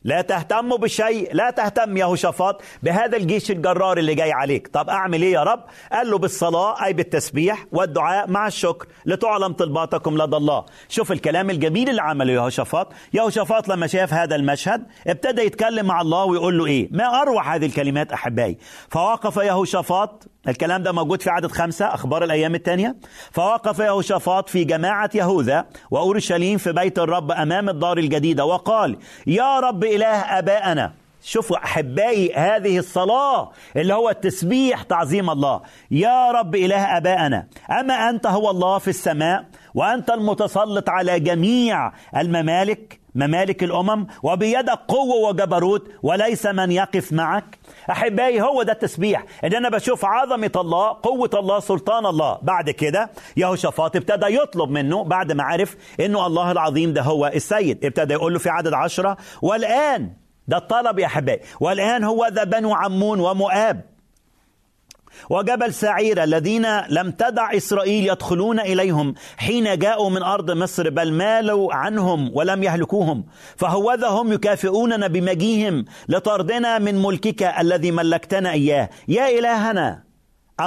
لا 0.03 0.21
تهتموا 0.21 0.77
بشيء 0.77 1.33
لا 1.33 1.49
تهتم 1.49 1.97
يا 1.97 2.05
هوشافاط 2.05 2.61
بهذا 2.83 3.17
الجيش 3.17 3.51
الجرار 3.51 3.97
اللي 3.97 4.15
جاي 4.15 4.31
عليك. 4.31 4.67
طب 4.67 4.89
أعمل 4.89 5.21
إيه 5.21 5.33
يا 5.33 5.43
رب؟ 5.43 5.63
قال 5.91 6.11
له 6.11 6.17
بالصلاة 6.17 6.85
أي 6.85 6.93
بالتسبيح 6.93 7.65
والدعاء 7.71 8.29
مع 8.29 8.47
الشكر. 8.47 8.87
لتعلم 9.05 9.53
طلباتكم 9.53 10.17
لدى 10.17 10.37
الله. 10.37 10.65
شوف 10.89 11.11
الكلام 11.11 11.49
الجميل 11.49 11.89
اللي 11.89 12.01
عمله 12.01 12.33
يهوشافاط 12.33 12.87
يهوشافاط 13.13 13.67
لما 13.67 13.87
شاف 13.87 14.13
هذا 14.13 14.35
المشهد 14.35 14.83
ابتدى 15.07 15.41
يتكلم 15.41 15.85
مع 15.85 16.01
الله 16.01 16.25
ويقول 16.25 16.57
له 16.57 16.65
إيه؟ 16.65 16.89
ما 16.91 17.21
أروع 17.21 17.55
هذه 17.55 17.65
الكلمات 17.65 18.11
أحبائي. 18.11 18.57
فوقف 18.89 19.37
يهوشافاط 19.37 20.27
الكلام 20.47 20.83
ده 20.83 20.91
موجود 20.91 21.21
في 21.21 21.29
عدد 21.29 21.51
خمسة 21.51 21.85
أخبار 21.85 22.23
الأيام 22.23 22.55
الثانية. 22.55 22.95
فوقف 23.31 23.79
يهوشافاط 23.79 24.49
في 24.49 24.63
جماعة 24.63 25.09
يهوذا 25.15 25.65
وأورشليم 25.91 26.57
في 26.57 26.71
بيت 26.71 26.99
الرب 26.99 27.31
أمام 27.31 27.69
الدار 27.69 27.97
الجديدة 27.97 28.45
وقال 28.45 28.97
يا 29.27 29.59
رب 29.59 29.83
إله 29.95 30.39
أبائنا 30.39 30.93
شوفوا 31.23 31.57
أحبائي 31.57 32.33
هذه 32.33 32.77
الصلاة 32.77 33.51
اللي 33.75 33.93
هو 33.93 34.09
التسبيح 34.09 34.83
تعظيم 34.83 35.29
الله. 35.29 35.61
يا 35.91 36.31
رب 36.31 36.55
إله 36.55 36.97
أبائنا 36.97 37.47
أما 37.79 38.09
أنت 38.09 38.27
هو 38.27 38.49
الله 38.49 38.77
في 38.77 38.87
السماء 38.87 39.45
وأنت 39.73 40.09
المتسلط 40.09 40.89
على 40.89 41.19
جميع 41.19 41.91
الممالك 42.17 42.99
ممالك 43.15 43.63
الأمم 43.63 44.07
وبيدك 44.23 44.79
قوة 44.87 45.29
وجبروت 45.29 45.91
وليس 46.03 46.45
من 46.45 46.71
يقف 46.71 47.13
معك. 47.13 47.59
أحبائي 47.91 48.41
هو 48.41 48.63
ده 48.63 48.73
التسبيح. 48.73 49.25
إن 49.43 49.53
أنا 49.53 49.69
بشوف 49.69 50.05
عظمة 50.05 50.51
الله 50.55 50.87
قوة 51.03 51.29
الله 51.33 51.59
سلطان 51.59 52.05
الله. 52.05 52.37
بعد 52.41 52.69
كده 52.69 53.09
يهوشافاط 53.37 53.95
ابتدى 53.95 54.35
يطلب 54.35 54.69
منه 54.69 55.03
بعد 55.03 55.31
ما 55.31 55.43
عرف 55.43 55.77
إنه 55.99 56.27
الله 56.27 56.51
العظيم 56.51 56.93
ده 56.93 57.01
هو 57.01 57.27
السيد. 57.27 57.85
ابتدى 57.85 58.13
يقول 58.13 58.33
له 58.33 58.39
في 58.39 58.49
عدد 58.49 58.73
عشرة 58.73 59.17
والآن 59.41 60.13
ده 60.47 60.57
الطلب 60.57 60.99
يا 60.99 61.05
أحبائي 61.05 61.39
والآن 61.59 62.03
هو 62.03 62.27
ذا 62.31 62.43
بنو 62.43 62.73
عمون 62.73 63.19
ومؤاب. 63.19 63.90
وجبل 65.29 65.73
سعير 65.73 66.23
الذين 66.23 66.67
لم 66.89 67.11
تدع 67.11 67.53
إسرائيل 67.53 68.09
يدخلون 68.09 68.59
إليهم 68.59 69.13
حين 69.37 69.79
جاءوا 69.79 70.09
من 70.09 70.23
أرض 70.23 70.51
مصر 70.51 70.89
بل 70.89 71.13
مالوا 71.13 71.73
عنهم 71.73 72.31
ولم 72.33 72.63
يهلكوهم. 72.63 73.23
فهوذا 73.55 74.07
هم 74.07 74.33
يكافئوننا 74.33 75.07
بمجيهم 75.07 75.85
لطردنا 76.09 76.79
من 76.79 77.01
ملكك 77.01 77.43
الذي 77.43 77.91
ملكتنا 77.91 78.51
إياه. 78.51 78.89
يا 79.07 79.39
إلهنا 79.39 80.10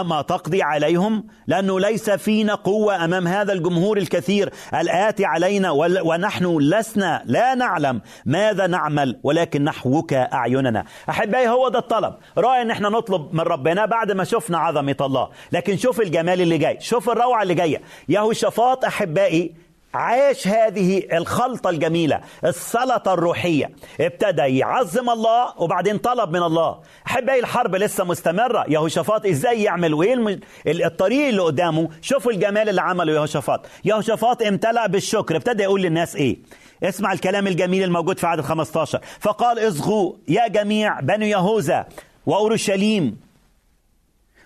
أما 0.01 0.23
تقضي 0.23 0.63
عليهم؟ 0.63 1.27
لأنه 1.47 1.81
ليس 1.81 2.11
فينا 2.11 2.55
قوة 2.55 3.05
أمام 3.05 3.29
هذا 3.29 3.53
الجمهور 3.53 3.99
الكثير. 3.99 4.51
الآتي 4.75 5.25
علينا 5.25 5.71
ونحن 6.05 6.59
لسنا 6.59 7.23
لا 7.25 7.55
نعلم 7.55 8.01
ماذا 8.27 8.67
نعمل 8.67 9.21
ولكن 9.23 9.65
نحوك 9.65 10.13
أعيننا. 10.13 10.85
أحبائي 11.11 11.49
هو 11.49 11.69
ده 11.69 11.79
الطلب. 11.79 12.15
رأي 12.39 12.63
أن 12.63 12.71
إحنا 12.71 12.89
نطلب 12.89 13.35
من 13.35 13.41
ربنا 13.41 13.87
بعد 13.87 14.13
ما 14.13 14.25
شفنا 14.25 14.59
عظمة 14.59 14.97
الله. 15.01 15.29
لكن 15.53 15.77
شوف 15.77 16.01
الجمال 16.01 16.41
اللي 16.41 16.59
جاي. 16.59 16.81
شوف 16.81 17.11
الروعة 17.11 17.43
اللي 17.43 17.55
جاية. 17.55 17.83
يهوشافاط 18.09 18.85
أحبائي 18.85 19.55
عاش 19.95 20.49
هذه 20.49 21.03
الخلطة 21.13 21.71
الجميلة 21.71 22.21
السلطة 22.45 23.15
الروحية. 23.15 23.71
ابتدى 24.01 24.43
يعظم 24.59 25.11
الله 25.11 25.63
وبعدين 25.63 25.99
طلب 25.99 26.31
من 26.31 26.43
الله. 26.43 26.81
أحبائي 27.07 27.41
الحرب 27.41 27.75
لسه 27.77 28.05
مستمرة؟ 28.05 28.65
يهوشافاط 28.69 29.27
إزاي 29.27 29.63
يعمل؟ 29.63 29.95
وإيه 29.95 30.15
الم... 30.15 30.41
الطريق 30.67 31.29
اللي 31.29 31.43
قدامه؟ 31.43 31.89
شوفوا 32.03 32.33
الجمال 32.33 32.69
اللي 32.69 32.81
عمله 32.81 33.13
يهوشافاط. 33.13 33.67
يهوشافاط 33.85 34.43
امتلأ 34.43 34.87
بالشكر. 34.87 35.37
ابتدى 35.37 35.63
يقول 35.63 35.83
للناس 35.83 36.17
إيه؟ 36.17 36.37
اسمع 36.83 37.13
الكلام 37.13 37.47
الجميل 37.47 37.83
الموجود 37.85 38.19
في 38.19 38.27
عدد 38.27 38.41
15 38.41 39.01
فقال 39.21 39.69
اصغوا 39.69 40.13
يا 40.29 40.49
جميع 40.49 41.01
بني 41.01 41.31
يهوذا 41.31 41.87
وأورشليم. 42.27 43.17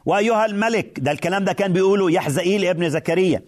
وأيها 0.07 0.47
الملك 0.47 0.99
ده 1.01 1.13
الكلام 1.13 1.45
ده 1.45 1.53
كان 1.53 1.73
بيقوله 1.73 2.11
يحزئيل 2.11 2.65
ابن 2.65 2.91
زكريا. 2.91 3.43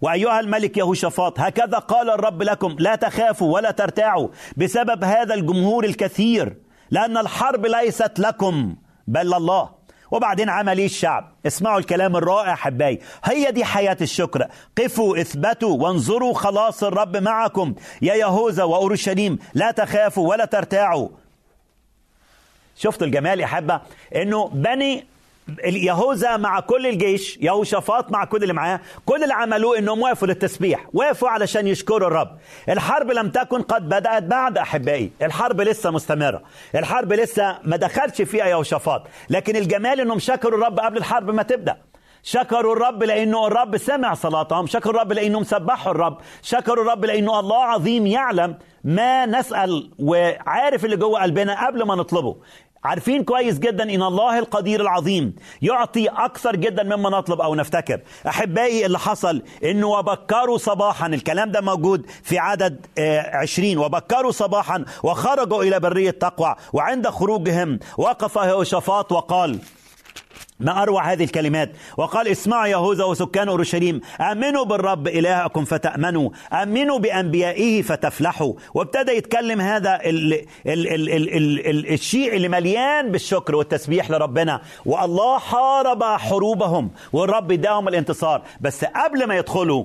وأيها 0.00 0.40
الملك 0.40 0.76
يهوشافاط 0.76 1.40
هكذا 1.40 1.78
قال 1.78 2.10
الرب 2.10 2.42
لكم 2.42 2.76
لا 2.78 2.94
تخافوا 2.94 3.54
ولا 3.54 3.70
ترتاعوا 3.70 4.28
بسبب 4.56 5.04
هذا 5.04 5.34
الجمهور 5.34 5.84
الكثير 5.84 6.56
لأن 6.90 7.16
الحرب 7.16 7.66
ليست 7.66 8.18
لكم 8.18 8.76
بل 9.06 9.34
الله 9.34 9.78
وبعدين 10.10 10.48
عمل 10.48 10.78
إيه 10.78 10.86
الشعب. 10.86 11.32
اسمعوا 11.46 11.78
الكلام 11.78 12.16
الرائع 12.16 12.54
حباي. 12.54 13.00
هي 13.24 13.52
دي 13.52 13.64
حياة 13.64 13.96
الشكر. 14.00 14.46
قفوا 14.78 15.20
اثبتوا 15.20 15.76
وانظروا 15.82 16.34
خلاص 16.34 16.84
الرب 16.84 17.16
معكم. 17.16 17.74
يا 18.02 18.14
يهوذا 18.14 18.64
وأورشليم 18.64 19.38
لا 19.54 19.70
تخافوا 19.70 20.28
ولا 20.28 20.44
ترتاعوا. 20.44 21.08
شفتوا 22.76 23.06
الجمال 23.06 23.40
يا 23.40 23.46
حبة؟ 23.46 23.80
إنه 24.16 24.48
بني 24.48 25.06
يهوذا 25.64 26.36
مع 26.36 26.60
كل 26.60 26.86
الجيش 26.86 27.38
يهوشافاط 27.40 28.12
مع 28.12 28.24
كل 28.24 28.42
اللي 28.42 28.52
معاه 28.52 28.80
كل 29.06 29.22
اللي 29.22 29.34
عملوه 29.34 29.78
إنهم 29.78 30.02
وقفوا 30.02 30.28
للتسبيح 30.28 30.86
وقفوا 30.94 31.28
علشان 31.28 31.66
يشكروا 31.66 32.08
الرب. 32.08 32.38
الحرب 32.68 33.10
لم 33.10 33.30
تكن 33.30 33.62
قد 33.62 33.88
بدأت 33.88 34.22
بعد 34.22 34.58
أحبائي. 34.58 35.12
الحرب 35.22 35.60
لسه 35.60 35.90
مستمرة. 35.90 36.42
الحرب 36.74 37.12
لسه 37.12 37.58
ما 37.64 37.76
دخلش 37.76 38.22
فيها 38.22 38.46
يهوشافاط. 38.46 39.06
لكن 39.30 39.56
الجمال 39.56 40.00
إنهم 40.00 40.18
شكروا 40.18 40.58
الرب 40.58 40.80
قبل 40.80 40.96
الحرب 40.96 41.30
ما 41.30 41.42
تبدأ. 41.42 41.76
شكروا 42.22 42.72
الرب 42.72 43.02
لأنه 43.02 43.46
الرب 43.46 43.76
سمع 43.76 44.14
صلاتهم. 44.14 44.66
شكروا 44.66 44.94
الرب 44.94 45.12
لأنهم 45.12 45.44
سبحوا 45.44 45.92
الرب. 45.92 46.18
شكروا 46.42 46.84
الرب 46.84 47.04
لأنه 47.04 47.40
الله 47.40 47.64
عظيم 47.64 48.06
يعلم 48.06 48.58
ما 48.84 49.26
نسأل 49.26 49.90
وعارف 49.98 50.84
اللي 50.84 50.96
جوه 50.96 51.22
قلبنا 51.22 51.66
قبل 51.66 51.82
ما 51.82 51.94
نطلبه. 51.94 52.36
عارفين 52.84 53.24
كويس 53.24 53.58
جدا 53.58 53.84
إن 53.94 54.02
الله 54.02 54.38
القدير 54.38 54.80
العظيم 54.80 55.34
يعطي 55.62 56.06
أكثر 56.08 56.56
جدا 56.56 56.82
مما 56.96 57.10
نطلب 57.10 57.40
أو 57.40 57.54
نفتكر. 57.54 58.00
أحبائي 58.28 58.86
اللي 58.86 58.98
حصل 58.98 59.42
إنه 59.64 59.86
وبكروا 59.86 60.58
صباحا 60.58 61.06
الكلام 61.06 61.50
ده 61.50 61.60
موجود 61.60 62.06
في 62.22 62.38
عدد 62.38 62.86
عشرين. 63.32 63.78
وبكروا 63.78 64.30
صباحا 64.30 64.84
وخرجوا 65.02 65.62
إلى 65.62 65.80
برية 65.80 66.10
تقوى 66.10 66.54
وعند 66.72 67.08
خروجهم 67.08 67.78
وقف 67.98 68.36
يهوشافاط 68.36 69.12
وقال 69.12 69.58
ما 70.60 70.82
أروع 70.82 71.12
هذه 71.12 71.24
الكلمات؟ 71.24 71.72
وقال 71.96 72.28
اسمعوا 72.28 72.66
يهوذا 72.66 73.04
وسكان 73.04 73.48
أورشليم 73.48 74.00
آمنوا 74.20 74.64
بالرب 74.64 75.08
إلهكم 75.08 75.64
فتأمنوا 75.64 76.30
آمنوا 76.52 76.98
بأنبيائه 76.98 77.82
فتفلحوا. 77.82 78.54
وابتدى 78.74 79.12
يتكلم 79.12 79.60
هذا 79.60 80.00
ال 80.04 80.34
ال 80.34 80.44
ال 80.66 81.10
ال 81.10 81.36
ال 81.36 81.66
ال 81.66 81.92
الشيء 81.92 82.36
اللي 82.36 82.48
مليان 82.48 83.12
بالشكر 83.12 83.54
والتسبيح 83.56 84.10
لربنا. 84.10 84.60
والله 84.86 85.38
حارب 85.38 86.04
حروبهم 86.04 86.90
والرب 87.12 87.52
اداهم 87.52 87.88
الانتصار. 87.88 88.42
بس 88.60 88.84
قبل 88.84 89.24
ما 89.24 89.36
يدخلوا 89.36 89.84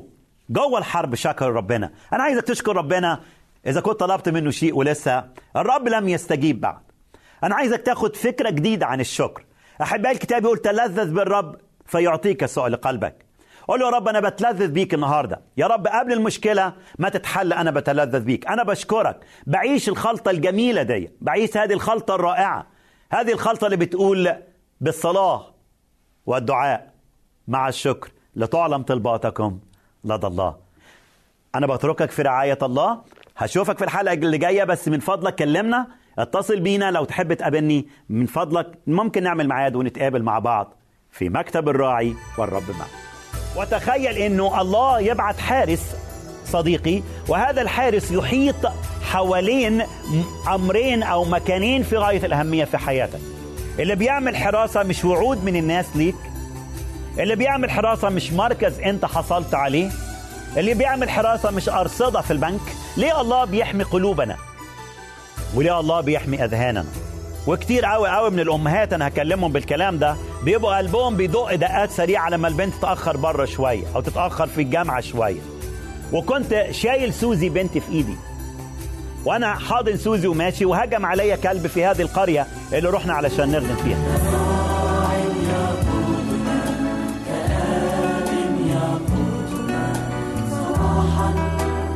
جوه 0.49 0.79
الحرب 0.79 1.15
شكر 1.15 1.51
ربنا. 1.51 1.91
أنا 2.13 2.23
عايزك 2.23 2.43
تشكر 2.43 2.75
ربنا 2.75 3.19
إذا 3.67 3.81
كنت 3.81 3.99
طلبت 3.99 4.29
منه 4.29 4.51
شيء 4.51 4.75
ولسه 4.75 5.23
الرب 5.55 5.87
لم 5.87 6.09
يستجيب 6.09 6.61
بعد. 6.61 6.81
أنا 7.43 7.55
عايزك 7.55 7.81
تاخد 7.81 8.15
فكرة 8.15 8.49
جديدة 8.49 8.85
عن 8.85 8.99
الشكر. 8.99 9.45
احبائي 9.83 10.15
الكتاب 10.15 10.43
يقول 10.43 10.57
تلذذ 10.57 11.13
بالرب 11.13 11.55
فيعطيك 11.85 12.45
سؤال 12.45 12.75
قلبك. 12.75 13.25
قول 13.67 13.79
له 13.79 13.85
يا 13.85 13.91
رب 13.91 14.07
أنا 14.07 14.19
بتلذذ 14.19 14.67
بيك 14.67 14.93
النهارده. 14.93 15.41
يا 15.57 15.67
رب 15.67 15.87
قبل 15.87 16.13
المشكلة 16.13 16.73
ما 16.99 17.09
تتحل 17.09 17.53
أنا 17.53 17.71
بتلذذ 17.71 18.19
بيك. 18.19 18.47
أنا 18.47 18.63
بشكرك. 18.63 19.19
بعيش 19.47 19.89
الخلطة 19.89 20.31
الجميلة 20.31 20.83
دي. 20.83 21.11
بعيش 21.21 21.57
هذه 21.57 21.73
الخلطة 21.73 22.15
الرائعة. 22.15 22.67
هذه 23.11 23.31
الخلطة 23.31 23.65
اللي 23.65 23.77
بتقول 23.77 24.35
بالصلاة 24.81 25.53
والدعاء 26.25 26.93
مع 27.47 27.67
الشكر. 27.67 28.11
لتعلم 28.35 28.83
طلباتكم 28.83 29.59
لدى 30.03 30.27
الله. 30.27 30.55
أنا 31.55 31.67
بتركك 31.67 32.11
في 32.11 32.21
رعاية 32.21 32.57
الله. 32.63 33.01
هشوفك 33.37 33.77
في 33.77 33.83
الحلقة 33.83 34.13
اللي 34.13 34.37
جاية. 34.37 34.63
بس 34.63 34.87
من 34.87 34.99
فضلك 34.99 35.35
كلمنا. 35.35 35.87
اتصل 36.19 36.59
بينا 36.59 36.91
لو 36.91 37.05
تحب 37.05 37.33
تقابلني 37.33 37.87
من 38.09 38.25
فضلك 38.25 38.67
ممكن 38.87 39.23
نعمل 39.23 39.47
ميعاد 39.47 39.75
ونتقابل 39.75 40.23
مع 40.23 40.39
بعض 40.39 40.73
في 41.11 41.29
مكتب 41.29 41.69
الراعي 41.69 42.13
والرب 42.37 42.63
معك. 42.79 42.89
وتخيل 43.55 44.17
إنه 44.17 44.61
الله 44.61 44.99
يبعت 44.99 45.39
حارس 45.39 45.95
صديقي 46.45 47.01
وهذا 47.29 47.61
الحارس 47.61 48.11
يحيط 48.11 48.55
حوالين 49.11 49.83
أمرين 50.53 51.03
أو 51.03 51.25
مكانين 51.25 51.83
في 51.83 51.97
غاية 51.97 52.25
الأهمية 52.25 52.65
في 52.65 52.77
حياتك. 52.77 53.19
اللي 53.79 53.95
بيعمل 53.95 54.35
حراسة 54.35 54.83
مش 54.83 55.05
وعود 55.05 55.43
من 55.43 55.55
الناس 55.55 55.85
ليك. 55.95 56.15
اللي 57.19 57.35
بيعمل 57.35 57.71
حراسة 57.71 58.09
مش 58.09 58.33
مركز 58.33 58.79
أنت 58.79 59.05
حصلت 59.05 59.53
عليه. 59.53 59.89
اللي 60.57 60.73
بيعمل 60.73 61.09
حراسة 61.09 61.51
مش 61.51 61.69
أرصدة 61.69 62.21
في 62.21 62.31
البنك. 62.31 62.61
ليه 62.97 63.21
الله 63.21 63.45
بيحمي 63.45 63.83
قلوبنا؟ 63.83 64.35
وليه 65.55 65.79
الله 65.79 66.01
بيحمي 66.01 66.43
أذهاننا. 66.43 66.85
وكتير 67.47 67.85
قوي 67.85 68.09
قوي 68.09 68.29
من 68.29 68.39
الأمهات 68.39 68.93
أنا 68.93 69.07
هكلمهم 69.07 69.51
بالكلام 69.51 69.97
ده 69.97 70.15
بيبقوا 70.43 70.77
قلبهم 70.77 71.15
بيدق 71.15 71.55
دقات 71.55 71.91
سريعة 71.91 72.29
لما 72.29 72.47
البنت 72.47 72.73
تتأخر 72.73 73.17
بره 73.17 73.45
شوية 73.45 73.83
أو 73.95 74.01
تتأخر 74.01 74.47
في 74.47 74.61
الجامعة 74.61 75.01
شوية. 75.01 75.41
وكنت 76.13 76.65
شايل 76.71 77.13
سوزي 77.13 77.49
بنتي 77.49 77.79
في 77.79 77.91
إيدي. 77.91 78.15
وأنا 79.25 79.53
حاضن 79.53 79.97
سوزي 79.97 80.27
وماشي 80.27 80.65
وهجم 80.65 81.05
عليا 81.05 81.35
كلب 81.35 81.67
في 81.67 81.85
هذه 81.85 82.01
القرية 82.01 82.47
اللي 82.73 82.89
رحنا 82.89 83.13
علشان 83.13 83.51
نخدم 83.51 83.75
فيها. 83.75 83.97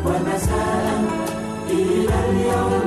ومساء 0.06 1.02
إلى 1.70 2.30
اليوم. 2.30 2.87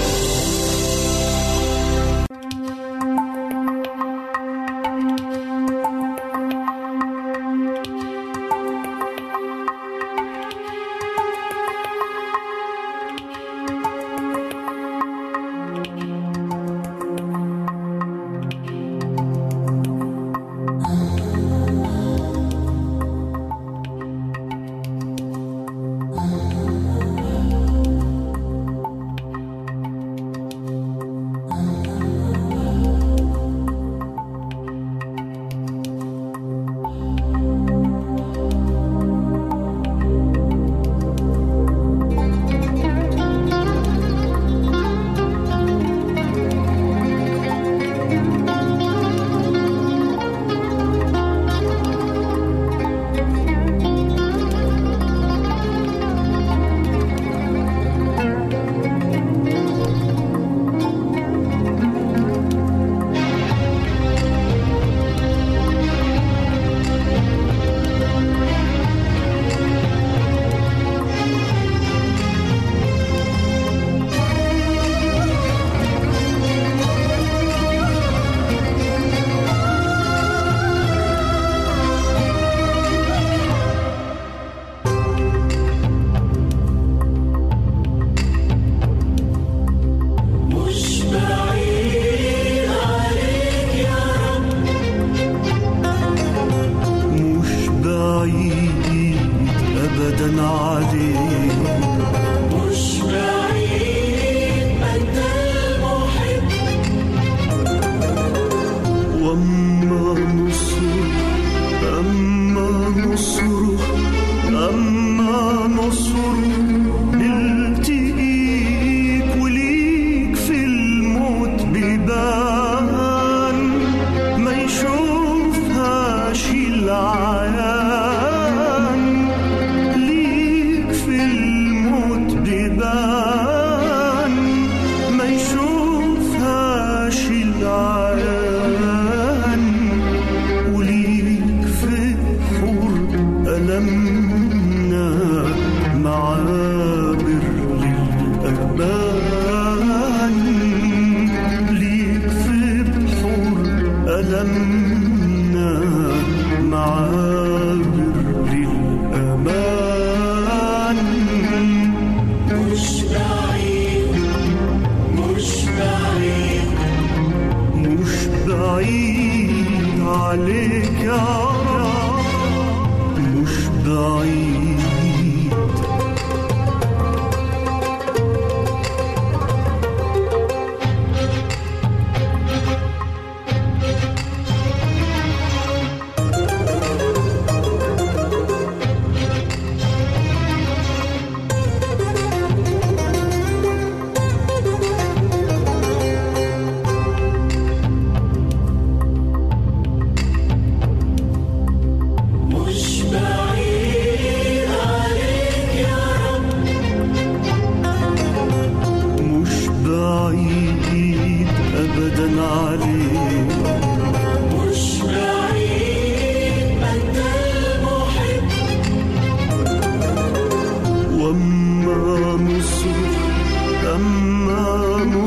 أما 114.81 115.67
نصره 115.67 116.90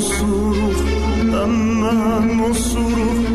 musluk, 0.05 0.77
ama 1.43 2.21
musluk. 2.21 3.34